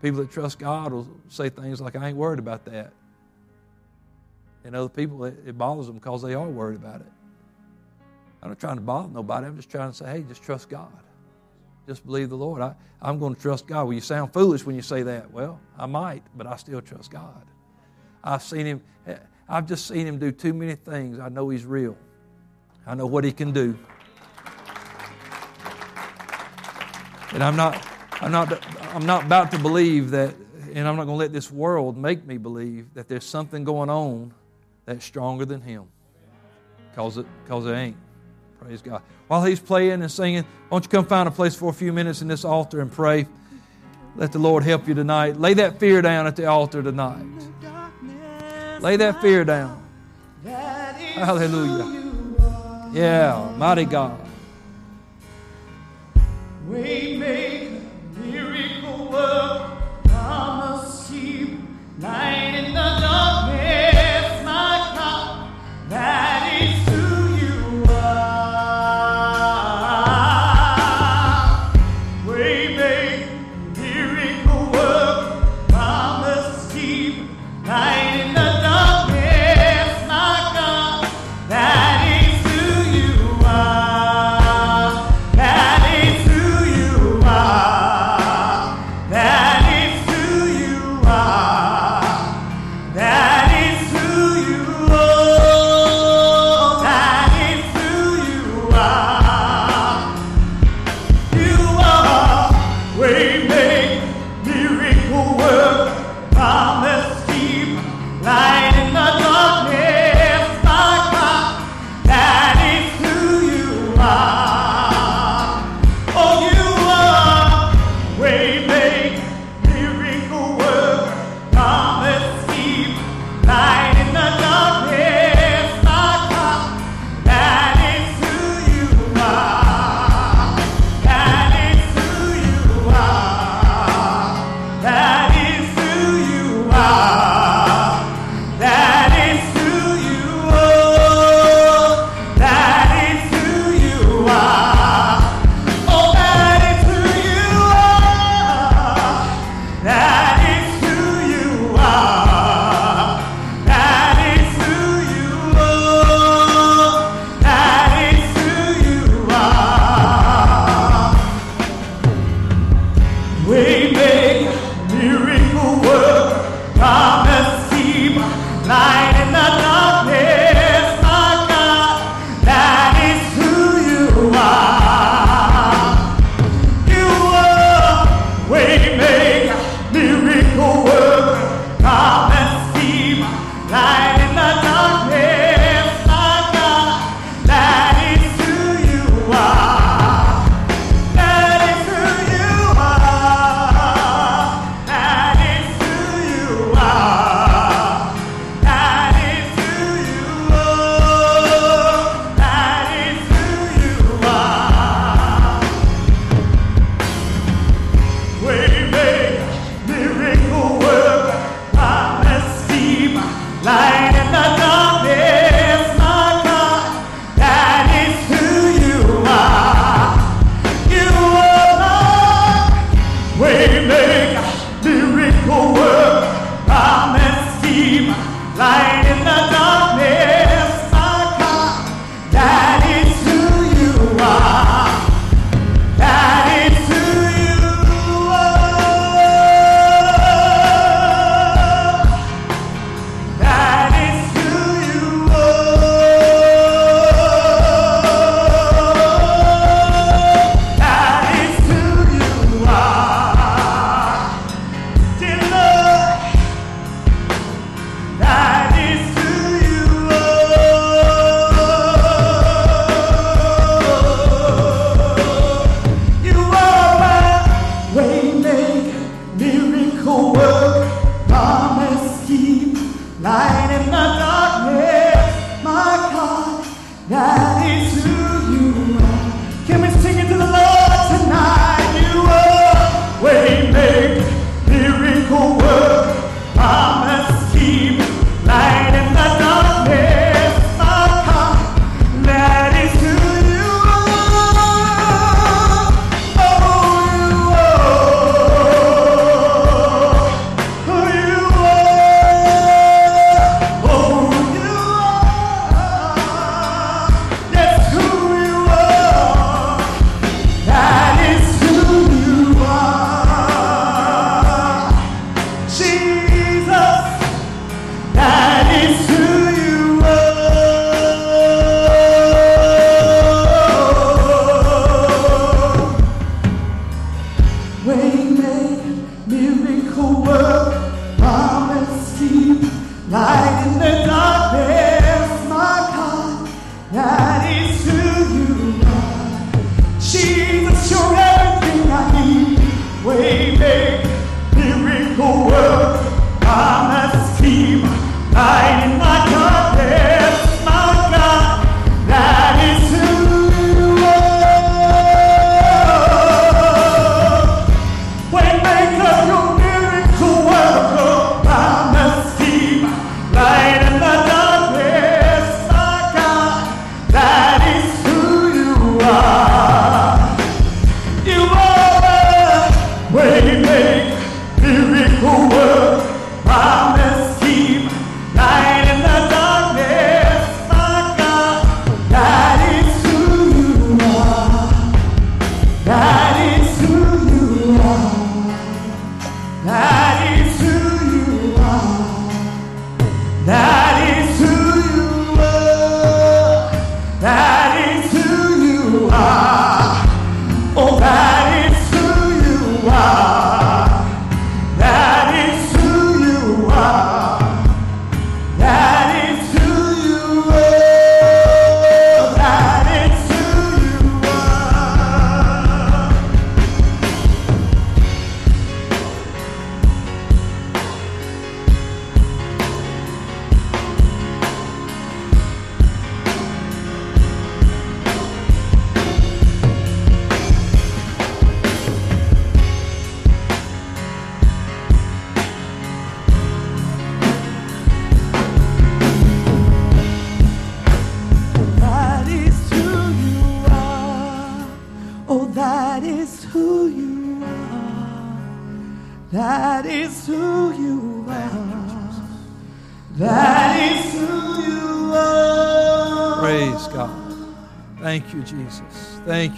[0.02, 2.92] People that trust God will say things like, I ain't worried about that.
[4.64, 7.12] And other people, it, it bothers them because they are worried about it.
[8.42, 9.46] I'm not trying to bother nobody.
[9.46, 10.92] I'm just trying to say, hey, just trust God.
[11.86, 12.60] Just believe the Lord.
[12.60, 13.84] I, I'm going to trust God.
[13.84, 15.30] Well, you sound foolish when you say that.
[15.32, 17.46] Well, I might, but I still trust God.
[18.22, 19.16] I've seen him, eh,
[19.48, 21.18] I've just seen him do too many things.
[21.18, 21.96] I know he's real.
[22.86, 23.76] I know what he can do.
[27.32, 27.82] And I'm not,
[28.20, 28.64] I'm not,
[28.94, 30.34] I'm not about to believe that,
[30.74, 33.90] and I'm not going to let this world make me believe that there's something going
[33.90, 34.34] on
[34.84, 35.84] that's stronger than Him.
[36.90, 37.96] Because it, cause it ain't.
[38.60, 39.02] Praise God.
[39.28, 41.92] While He's playing and singing, why don't you come find a place for a few
[41.92, 43.26] minutes in this altar and pray?
[44.16, 45.36] Let the Lord help you tonight.
[45.38, 47.24] Lay that fear down at the altar tonight.
[48.80, 49.86] Lay that fear down.
[50.44, 52.10] Hallelujah.
[52.92, 54.18] Yeah, mighty God.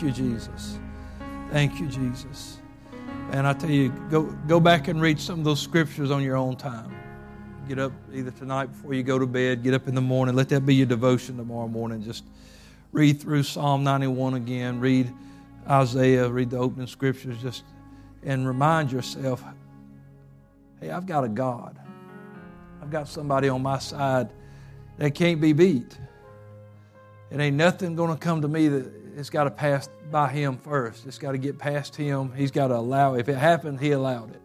[0.02, 0.78] You, Jesus.
[1.50, 2.58] Thank you, Jesus.
[3.32, 6.36] And I tell you, go, go back and read some of those scriptures on your
[6.36, 6.94] own time.
[7.68, 10.34] Get up either tonight before you go to bed, get up in the morning.
[10.34, 12.02] Let that be your devotion tomorrow morning.
[12.02, 12.24] Just
[12.92, 15.12] read through Psalm 91 again, read
[15.68, 17.64] Isaiah, read the opening scriptures, just
[18.22, 19.44] and remind yourself
[20.80, 21.78] hey, I've got a God.
[22.80, 24.30] I've got somebody on my side
[24.96, 25.98] that can't be beat.
[27.30, 30.58] It ain't nothing going to come to me that it's got to pass by him
[30.58, 31.06] first.
[31.06, 32.32] It's got to get past him.
[32.32, 33.14] He's got to allow.
[33.14, 34.42] If it happened, he allowed it.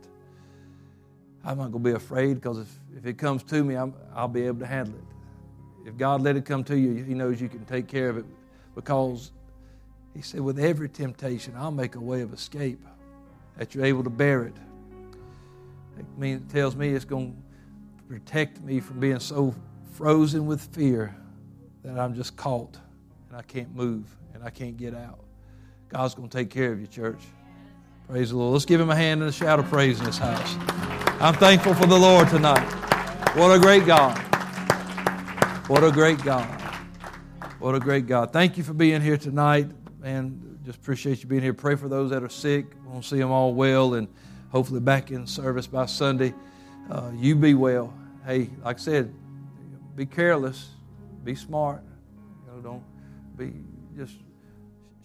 [1.43, 4.27] I'm not going to be afraid because if, if it comes to me, i will
[4.27, 5.87] be able to handle it.
[5.87, 8.25] If God let it come to you, He knows you can take care of it
[8.73, 9.31] because
[10.15, 12.83] He said, with every temptation, I'll make a way of escape
[13.57, 14.55] that you're able to bear it.
[15.99, 17.35] It, means, it tells me it's going
[17.97, 19.53] to protect me from being so
[19.93, 21.15] frozen with fear
[21.83, 22.77] that I'm just caught
[23.29, 24.05] and I can't move
[24.45, 25.19] I can't get out.
[25.89, 27.19] God's going to take care of you, church.
[28.07, 28.53] Praise the Lord.
[28.53, 30.55] Let's give him a hand and a shout of praise in this house.
[31.19, 32.63] I'm thankful for the Lord tonight.
[33.35, 34.17] What a great God.
[35.67, 36.45] What a great God.
[37.59, 38.31] What a great God.
[38.31, 39.67] Thank you for being here tonight.
[40.03, 41.53] And just appreciate you being here.
[41.53, 42.67] Pray for those that are sick.
[42.83, 44.07] We want to see them all well and
[44.51, 46.35] hopefully back in service by Sunday.
[46.89, 47.91] Uh, you be well.
[48.25, 49.13] Hey, like I said,
[49.95, 50.69] be careless
[51.25, 51.81] be smart.
[52.45, 52.83] You know, don't
[53.35, 53.51] be
[53.97, 54.13] just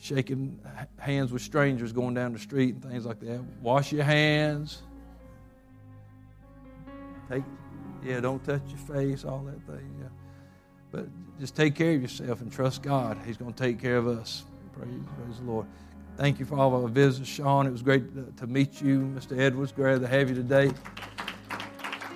[0.00, 0.58] shaking
[0.98, 3.40] hands with strangers going down the street and things like that.
[3.60, 4.82] Wash your hands.
[7.30, 7.44] Take,
[8.02, 9.94] yeah, don't touch your face, all that thing.
[10.00, 10.08] Yeah.
[10.90, 11.06] But
[11.38, 13.18] just take care of yourself and trust God.
[13.24, 14.44] He's going to take care of us.
[14.72, 15.66] Praise, praise the Lord.
[16.16, 17.66] Thank you for all of our visitors, Sean.
[17.66, 19.38] It was great to, meet you, Mr.
[19.38, 19.72] Edwards.
[19.72, 20.70] Glad to have you today.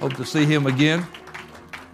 [0.00, 1.06] Hope to see him again.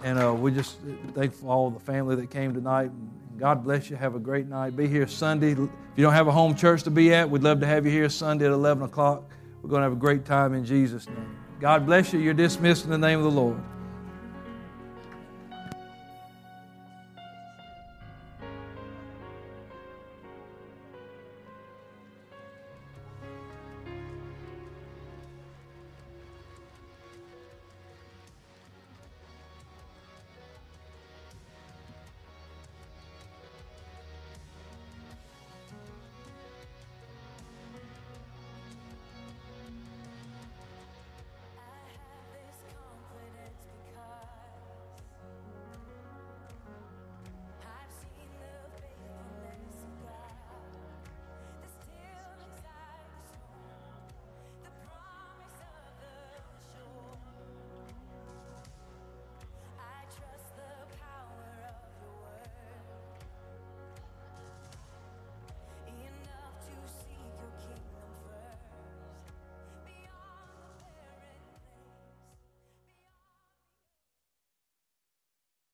[0.03, 0.79] And uh, we just
[1.13, 2.91] thankful for all the family that came tonight.
[3.37, 3.95] God bless you.
[3.95, 4.75] Have a great night.
[4.75, 5.51] Be here Sunday.
[5.51, 7.91] If you don't have a home church to be at, we'd love to have you
[7.91, 9.29] here Sunday at 11 o'clock.
[9.61, 11.37] We're going to have a great time in Jesus' name.
[11.59, 12.19] God bless you.
[12.19, 13.61] You're dismissed in the name of the Lord.